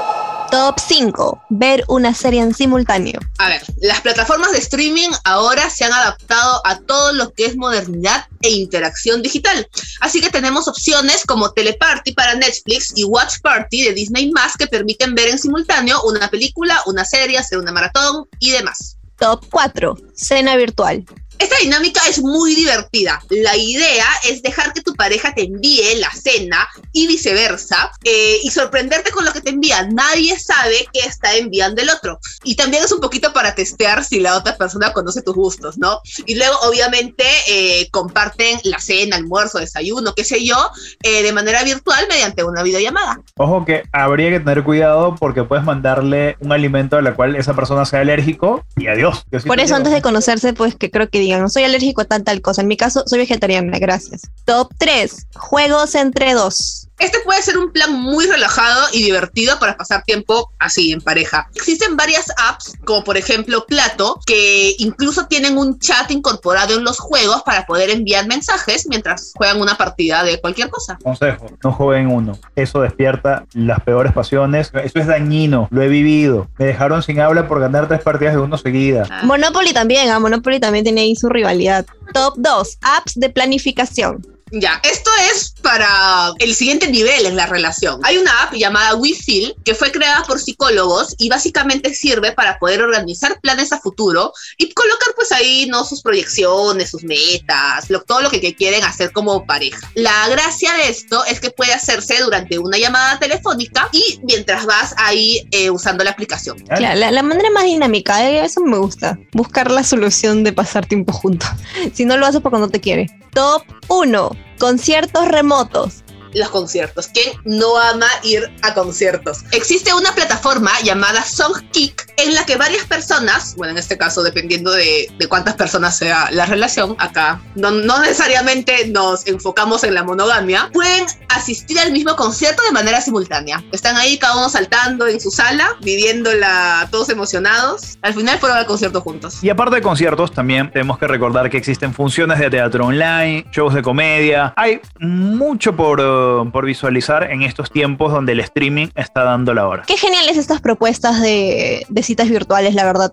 Ver 1.49 1.83
una 1.87 2.13
serie 2.13 2.39
en 2.39 2.53
simultáneo. 2.53 3.19
A 3.39 3.47
ver, 3.47 3.63
las 3.81 4.01
plataformas 4.01 4.51
de 4.51 4.59
streaming 4.59 5.09
ahora 5.23 5.67
se 5.71 5.83
han 5.83 5.91
adaptado 5.91 6.61
a 6.63 6.79
todo 6.79 7.11
lo 7.13 7.33
que 7.33 7.45
es 7.45 7.55
modernidad 7.55 8.27
e 8.43 8.51
interacción 8.51 9.23
digital. 9.23 9.67
Así 9.99 10.21
que 10.21 10.29
tenemos 10.29 10.67
opciones 10.67 11.23
como 11.25 11.51
Teleparty 11.53 12.11
para 12.11 12.35
Netflix 12.35 12.93
y 12.95 13.03
Watch 13.03 13.39
Party 13.41 13.83
de 13.83 13.93
Disney 13.93 14.31
Más 14.31 14.55
que 14.55 14.67
permiten 14.67 15.15
ver 15.15 15.29
en 15.29 15.39
simultáneo 15.39 15.99
una 16.03 16.29
película, 16.29 16.79
una 16.85 17.03
serie, 17.03 17.39
hacer 17.39 17.57
una 17.57 17.71
maratón 17.71 18.27
y 18.37 18.51
demás. 18.51 18.97
Top 19.17 19.43
4. 19.49 19.97
Cena 20.13 20.55
virtual. 20.55 21.03
Esta 21.39 21.57
dinámica 21.57 22.01
es 22.09 22.21
muy 22.21 22.55
divertida. 22.55 23.21
La 23.29 23.55
idea 23.57 24.05
es 24.29 24.41
dejar 24.41 24.73
que 24.73 24.81
tu 24.81 24.93
pareja 24.95 25.33
te 25.33 25.43
envíe 25.43 25.95
la 25.99 26.11
cena 26.11 26.67
y 26.91 27.07
viceversa 27.07 27.91
eh, 28.03 28.39
y 28.43 28.49
sorprenderte 28.51 29.11
con 29.11 29.25
lo 29.25 29.33
que 29.33 29.41
te 29.41 29.49
envía. 29.49 29.87
Nadie 29.87 30.37
sabe 30.39 30.87
qué 30.93 31.01
está 31.01 31.35
enviando 31.35 31.81
el 31.81 31.89
otro. 31.89 32.19
Y 32.43 32.55
también 32.55 32.83
es 32.83 32.91
un 32.91 33.01
poquito 33.01 33.33
para 33.33 33.55
testear 33.55 34.03
si 34.03 34.19
la 34.19 34.37
otra 34.37 34.57
persona 34.57 34.93
conoce 34.93 35.21
tus 35.21 35.35
gustos, 35.35 35.77
¿no? 35.77 35.99
Y 36.25 36.35
luego, 36.35 36.55
obviamente, 36.63 37.23
eh, 37.47 37.89
comparten 37.91 38.59
la 38.63 38.79
cena, 38.79 39.17
almuerzo, 39.17 39.59
desayuno, 39.59 40.13
qué 40.15 40.23
sé 40.23 40.45
yo, 40.45 40.55
eh, 41.03 41.23
de 41.23 41.33
manera 41.33 41.63
virtual 41.63 42.05
mediante 42.09 42.43
una 42.43 42.63
videollamada. 42.63 43.21
Ojo 43.37 43.65
que 43.65 43.83
habría 43.91 44.29
que 44.29 44.39
tener 44.39 44.63
cuidado 44.63 45.15
porque 45.15 45.43
puedes 45.43 45.65
mandarle 45.65 46.37
un 46.39 46.51
alimento 46.51 46.97
al 46.97 47.15
cual 47.15 47.35
esa 47.35 47.55
persona 47.55 47.85
sea 47.85 48.01
alérgico 48.01 48.65
y 48.75 48.87
adiós. 48.87 49.25
Por 49.45 49.59
eso 49.59 49.75
antes 49.75 49.93
de 49.93 50.01
conocerse, 50.01 50.53
pues 50.53 50.75
que 50.75 50.91
creo 50.91 51.09
que 51.09 51.19
digan, 51.23 51.49
soy 51.49 51.63
alérgico 51.63 52.01
a 52.01 52.05
tal 52.05 52.23
tal 52.23 52.41
cosa. 52.41 52.61
En 52.61 52.67
mi 52.67 52.77
caso, 52.77 53.03
soy 53.05 53.19
vegetariana, 53.19 53.79
gracias. 53.79 54.21
Top 54.45 54.71
3. 54.77 55.27
Juegos 55.35 55.95
entre 55.95 56.33
dos. 56.33 56.87
Este 57.03 57.19
puede 57.25 57.41
ser 57.41 57.57
un 57.57 57.69
plan 57.69 57.91
muy 57.91 58.25
relajado 58.27 58.87
y 58.93 59.03
divertido 59.03 59.59
para 59.59 59.75
pasar 59.75 60.03
tiempo 60.03 60.53
así 60.57 60.93
en 60.93 61.01
pareja. 61.01 61.49
Existen 61.53 61.97
varias 61.97 62.31
apps, 62.37 62.77
como 62.85 63.03
por 63.03 63.17
ejemplo 63.17 63.65
Plato, 63.65 64.21
que 64.25 64.73
incluso 64.77 65.27
tienen 65.27 65.57
un 65.57 65.79
chat 65.79 66.09
incorporado 66.11 66.77
en 66.77 66.85
los 66.85 66.99
juegos 66.99 67.43
para 67.43 67.65
poder 67.65 67.89
enviar 67.89 68.25
mensajes 68.25 68.87
mientras 68.87 69.33
juegan 69.35 69.59
una 69.59 69.75
partida 69.75 70.23
de 70.23 70.39
cualquier 70.39 70.69
cosa. 70.69 70.97
Consejo, 71.03 71.47
no 71.61 71.73
jueguen 71.73 72.07
uno. 72.07 72.39
Eso 72.55 72.79
despierta 72.79 73.47
las 73.51 73.81
peores 73.81 74.13
pasiones. 74.13 74.71
Eso 74.73 74.99
es 74.99 75.05
dañino. 75.07 75.67
Lo 75.71 75.81
he 75.81 75.89
vivido. 75.89 76.47
Me 76.57 76.67
dejaron 76.67 77.03
sin 77.03 77.19
habla 77.19 77.49
por 77.49 77.59
ganar 77.59 77.89
tres 77.89 78.01
partidas 78.01 78.35
de 78.35 78.39
uno 78.39 78.57
seguida. 78.57 79.05
Ah. 79.11 79.23
Monopoly 79.25 79.73
también, 79.73 80.09
ah, 80.09 80.21
Monopoly 80.21 80.61
también 80.61 80.85
tiene 80.85 81.01
ahí 81.01 81.17
su 81.17 81.27
rivalidad. 81.27 81.85
Top 82.13 82.35
2. 82.37 82.77
Apps 82.81 83.15
de 83.15 83.29
planificación. 83.29 84.25
Ya, 84.55 84.79
esto 84.83 85.09
es 85.31 85.55
para 85.63 86.31
el 86.37 86.53
siguiente 86.53 86.87
nivel 86.87 87.25
en 87.25 87.35
la 87.35 87.47
relación. 87.47 87.99
Hay 88.03 88.17
una 88.17 88.31
app 88.43 88.53
llamada 88.53 88.93
WeFeel 88.95 89.55
que 89.65 89.73
fue 89.73 89.91
creada 89.91 90.23
por 90.25 90.39
psicólogos 90.39 91.15
y 91.17 91.27
básicamente 91.27 91.91
sirve 91.95 92.33
para 92.33 92.59
poder 92.59 92.83
organizar 92.83 93.39
planes 93.41 93.71
a 93.73 93.79
futuro 93.79 94.31
y 94.59 94.71
colocar 94.73 95.07
pues 95.15 95.31
ahí 95.31 95.65
no 95.67 95.83
sus 95.85 96.03
proyecciones, 96.03 96.91
sus 96.91 97.03
metas, 97.03 97.89
lo- 97.89 98.01
todo 98.03 98.21
lo 98.21 98.29
que, 98.29 98.39
que 98.41 98.55
quieren 98.55 98.83
hacer 98.83 99.11
como 99.11 99.43
pareja. 99.47 99.89
La 99.95 100.27
gracia 100.29 100.71
de 100.73 100.89
esto 100.89 101.25
es 101.25 101.39
que 101.39 101.49
puede 101.49 101.73
hacerse 101.73 102.19
durante 102.21 102.59
una 102.59 102.77
llamada 102.77 103.17
telefónica 103.17 103.89
y 103.91 104.19
mientras 104.23 104.67
vas 104.67 104.93
ahí 104.97 105.47
eh, 105.49 105.71
usando 105.71 106.03
la 106.03 106.11
aplicación. 106.11 106.59
Claro, 106.59 106.95
la, 106.99 107.09
la 107.09 107.23
manera 107.23 107.49
más 107.49 107.63
dinámica, 107.63 108.29
eh, 108.29 108.45
eso 108.45 108.61
me 108.61 108.77
gusta. 108.77 109.17
Buscar 109.31 109.71
la 109.71 109.83
solución 109.83 110.43
de 110.43 110.53
pasar 110.53 110.85
tiempo 110.85 111.11
juntos. 111.11 111.49
Si 111.95 112.05
no 112.05 112.17
lo 112.17 112.25
haces 112.27 112.41
porque 112.41 112.59
no 112.59 112.69
te 112.69 112.79
quiere. 112.79 113.07
Top 113.33 113.63
1. 113.87 114.31
Conciertos 114.59 115.27
remotos. 115.27 116.03
los 116.33 116.49
conciertos. 116.49 117.09
¿Quién 117.09 117.33
no 117.45 117.77
ama 117.77 118.07
ir 118.23 118.51
a 118.63 118.73
conciertos? 118.73 119.39
Existe 119.51 119.93
una 119.93 120.13
plataforma 120.15 120.71
llamada 120.81 121.23
Songkick 121.23 122.02
en 122.17 122.33
la 122.33 122.45
que 122.45 122.55
varias 122.55 122.85
personas, 122.85 123.55
bueno, 123.55 123.71
en 123.71 123.77
este 123.77 123.97
caso 123.97 124.23
dependiendo 124.23 124.71
de, 124.71 125.11
de 125.17 125.27
cuántas 125.27 125.55
personas 125.55 125.97
sea 125.97 126.29
la 126.31 126.45
relación, 126.45 126.95
acá 126.99 127.41
no, 127.55 127.71
no 127.71 127.99
necesariamente 127.99 128.87
nos 128.87 129.27
enfocamos 129.27 129.83
en 129.83 129.93
la 129.93 130.03
monogamia, 130.03 130.69
pueden 130.73 131.05
asistir 131.29 131.79
al 131.79 131.91
mismo 131.91 132.15
concierto 132.15 132.63
de 132.63 132.71
manera 132.71 133.01
simultánea. 133.01 133.63
Están 133.71 133.97
ahí 133.97 134.17
cada 134.17 134.37
uno 134.37 134.49
saltando 134.49 135.07
en 135.07 135.19
su 135.19 135.31
sala, 135.31 135.67
viviéndola 135.81 136.87
todos 136.91 137.09
emocionados. 137.09 137.97
Al 138.01 138.13
final 138.13 138.39
fueron 138.39 138.57
al 138.57 138.65
concierto 138.65 139.01
juntos. 139.01 139.43
Y 139.43 139.49
aparte 139.49 139.75
de 139.75 139.81
conciertos, 139.81 140.31
también 140.31 140.71
tenemos 140.71 140.97
que 140.97 141.07
recordar 141.07 141.49
que 141.49 141.57
existen 141.57 141.93
funciones 141.93 142.39
de 142.39 142.49
teatro 142.49 142.85
online, 142.85 143.45
shows 143.51 143.73
de 143.73 143.81
comedia. 143.81 144.53
Hay 144.55 144.81
mucho 144.99 145.75
por, 145.75 145.99
eh, 145.99 146.49
por 146.51 146.65
visualizar 146.65 147.31
en 147.31 147.41
estos 147.41 147.71
tiempos 147.71 148.11
donde 148.11 148.33
el 148.33 148.39
streaming 148.41 148.87
está 148.95 149.23
dando 149.23 149.53
la 149.53 149.67
hora. 149.67 149.83
Qué 149.87 149.97
geniales 149.97 150.37
estas 150.37 150.61
propuestas 150.61 151.21
de, 151.21 151.85
de 151.89 152.02
citas 152.05 152.29
virtuales, 152.29 152.75
la 152.75 152.85
verdad. 152.85 153.11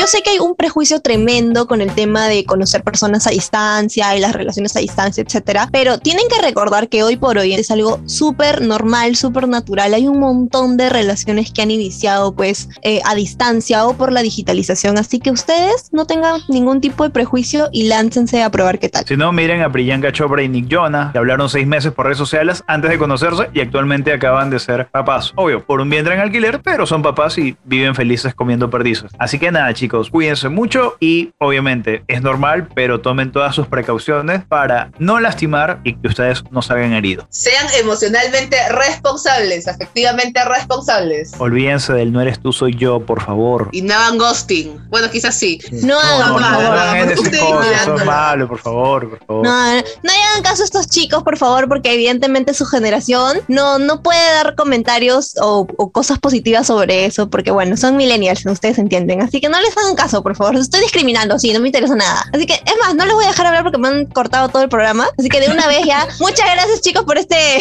Yo 0.00 0.06
sé 0.06 0.22
que 0.22 0.30
hay 0.30 0.38
un 0.38 0.56
prejuicio 0.56 1.02
tremendo 1.02 1.66
con 1.66 1.82
el 1.82 1.92
tema 1.92 2.26
de 2.26 2.46
conocer 2.46 2.82
personas 2.82 3.26
a 3.26 3.30
distancia 3.32 4.16
y 4.16 4.20
las 4.20 4.32
relaciones 4.32 4.74
a 4.74 4.80
distancia, 4.80 5.22
etcétera, 5.22 5.68
pero 5.70 5.98
tienen 5.98 6.24
que 6.34 6.40
recordar 6.40 6.88
que 6.88 7.02
hoy 7.02 7.18
por 7.18 7.36
hoy 7.36 7.52
es 7.52 7.70
algo 7.70 8.00
súper 8.06 8.62
normal, 8.62 9.14
súper 9.14 9.46
natural. 9.46 9.92
Hay 9.92 10.08
un 10.08 10.18
montón 10.18 10.78
de 10.78 10.88
relaciones 10.88 11.52
que 11.52 11.60
han 11.60 11.70
iniciado 11.70 12.34
pues 12.34 12.70
eh, 12.80 13.02
a 13.04 13.14
distancia 13.14 13.84
o 13.84 13.94
por 13.94 14.10
la 14.10 14.22
digitalización, 14.22 14.96
así 14.96 15.20
que 15.20 15.30
ustedes 15.30 15.90
no 15.92 16.06
tengan 16.06 16.40
ningún 16.48 16.80
tipo 16.80 17.04
de 17.04 17.10
prejuicio 17.10 17.68
y 17.70 17.86
láncense 17.86 18.42
a 18.42 18.50
probar 18.50 18.78
qué 18.78 18.88
tal. 18.88 19.04
Si 19.04 19.18
no, 19.18 19.32
miren 19.32 19.60
a 19.60 19.70
Priyanka 19.70 20.12
Chopra 20.12 20.42
y 20.42 20.48
Nick 20.48 20.74
Jonah, 20.74 21.12
que 21.12 21.18
hablaron 21.18 21.50
seis 21.50 21.66
meses 21.66 21.92
por 21.92 22.06
redes 22.06 22.16
sociales 22.16 22.64
antes 22.66 22.90
de 22.90 22.96
conocerse 22.96 23.50
y 23.52 23.60
actualmente 23.60 24.14
acaban 24.14 24.48
de 24.48 24.60
ser 24.60 24.88
papás. 24.88 25.34
Obvio, 25.36 25.62
por 25.62 25.82
un 25.82 25.90
vientre 25.90 26.14
en 26.14 26.20
alquiler, 26.20 26.62
pero 26.62 26.86
son 26.86 27.02
papás 27.02 27.36
y 27.36 27.54
viven 27.64 27.94
felices 27.94 28.34
comiendo 28.34 28.70
perdizos. 28.70 29.12
Así 29.18 29.38
que 29.38 29.52
nada, 29.52 29.74
chicos, 29.74 29.89
cuídense 30.10 30.48
mucho 30.48 30.96
y 31.00 31.32
obviamente 31.38 32.04
es 32.08 32.22
normal, 32.22 32.68
pero 32.74 33.00
tomen 33.00 33.32
todas 33.32 33.54
sus 33.54 33.66
precauciones 33.66 34.44
para 34.44 34.90
no 34.98 35.20
lastimar 35.20 35.80
y 35.84 35.94
que 35.94 36.08
ustedes 36.08 36.44
no 36.50 36.62
salgan 36.62 36.92
heridos. 36.92 37.26
Sean 37.30 37.66
emocionalmente 37.78 38.56
responsables, 38.70 39.68
afectivamente 39.68 40.40
responsables. 40.44 41.32
Olvídense 41.38 41.92
del 41.92 42.12
no 42.12 42.20
eres 42.20 42.40
tú, 42.40 42.52
soy 42.52 42.74
yo, 42.76 43.00
por 43.00 43.22
favor. 43.22 43.68
Y 43.72 43.82
no 43.82 43.94
hagan 43.94 44.18
ghosting. 44.18 44.80
Bueno, 44.90 45.10
quizás 45.10 45.34
sí. 45.36 45.60
No 45.82 45.98
hagan, 45.98 46.30
No, 46.30 47.96
no, 47.96 48.04
malo, 48.04 48.48
por 48.48 48.58
favor, 48.58 49.10
por 49.10 49.26
favor. 49.26 49.44
No, 49.44 49.74
no, 49.74 50.12
hagan 50.30 50.42
caso 50.42 50.62
a 50.62 50.64
estos 50.64 50.88
chicos, 50.88 51.22
por 51.22 51.36
favor, 51.36 51.68
porque 51.68 51.92
evidentemente 51.94 52.54
su 52.54 52.64
generación 52.66 53.38
no, 53.48 53.78
no 53.78 54.02
puede 54.02 54.24
dar 54.32 54.54
comentarios 54.54 55.34
o, 55.40 55.66
o 55.76 55.90
cosas 55.90 56.18
positivas 56.18 56.66
sobre 56.66 57.06
eso, 57.06 57.28
porque 57.30 57.50
bueno, 57.50 57.76
son 57.76 57.96
millennials, 57.96 58.44
ustedes 58.46 58.78
entienden. 58.78 59.22
Así 59.22 59.40
que 59.40 59.48
no 59.48 59.60
les 59.60 59.74
hagan 59.80 59.94
caso, 59.94 60.22
por 60.22 60.36
favor. 60.36 60.56
Estoy 60.56 60.80
discriminando, 60.80 61.38
sí, 61.38 61.52
no 61.52 61.60
me 61.60 61.68
interesa 61.68 61.94
nada. 61.94 62.24
Así 62.32 62.46
que, 62.46 62.54
es 62.54 62.74
más, 62.80 62.94
no 62.94 63.04
les 63.04 63.14
voy 63.14 63.24
a 63.24 63.28
dejar 63.28 63.46
hablar 63.46 63.62
porque 63.62 63.78
me 63.78 63.88
han 63.88 64.06
cortado 64.06 64.48
todo 64.48 64.62
el 64.62 64.68
programa. 64.68 65.08
Así 65.18 65.28
que 65.28 65.40
de 65.40 65.50
una 65.50 65.66
vez 65.66 65.84
ya, 65.86 66.06
muchas 66.20 66.50
gracias 66.52 66.80
chicos 66.80 67.04
por 67.04 67.18
este, 67.18 67.58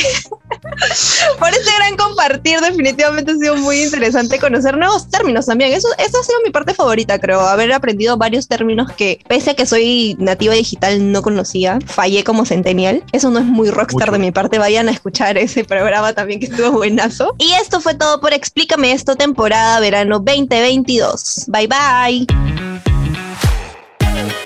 por 1.40 1.50
este 1.50 1.72
gran 1.78 1.98
compartir. 1.98 2.60
Definitivamente 2.60 3.32
ha 3.32 3.36
sido 3.36 3.56
muy 3.58 3.84
interesante 3.84 4.40
conocer 4.40 4.78
nuevos 4.78 5.10
términos 5.10 5.46
también. 5.46 5.74
Eso, 5.74 5.88
eso 5.98 6.20
ha 6.20 6.24
sido 6.24 6.40
mi 6.44 6.52
parte 6.52 6.74
favorita, 6.74 7.20
creo. 7.20 7.42
Haber 7.42 7.72
aprendido 7.74 8.18
varios 8.18 8.48
términos 8.48 8.92
que, 8.94 9.20
pese 9.28 9.52
a 9.52 9.54
que 9.56 9.66
soy 9.66 10.16
nativa 10.20 10.54
digital, 10.54 11.12
no 11.12 11.22
conocía. 11.22 11.80
Fallé 11.86 12.24
como 12.24 12.46
centennial. 12.46 13.04
Eso 13.12 13.30
no 13.30 13.40
es 13.40 13.46
muy 13.46 13.70
rockstar 13.70 14.12
de 14.12 14.20
mi 14.20 14.32
parte. 14.32 14.60
Vayan 14.60 14.90
a 14.90 14.92
escuchar 14.92 15.38
ese 15.38 15.64
programa 15.64 16.14
también 16.14 16.40
que 16.40 16.48
estuvo 16.48 16.72
buenazo. 16.72 17.36
Y 17.38 17.52
esto 17.54 17.82
fue 17.82 17.96
todo 17.96 18.20
por 18.20 18.34
Explícame 18.34 18.92
esto, 18.92 19.16
temporada 19.16 19.80
verano 19.80 20.20
2022. 20.20 21.46
Bye 21.48 21.68
bye. 21.68 22.28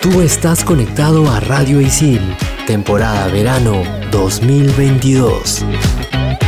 Tú 0.00 0.20
estás 0.20 0.62
conectado 0.64 1.30
a 1.30 1.40
Radio 1.40 1.80
Isil, 1.80 2.20
temporada 2.66 3.26
verano 3.28 3.82
2022. 4.10 5.64
Thank 6.14 6.42
you. 6.42 6.43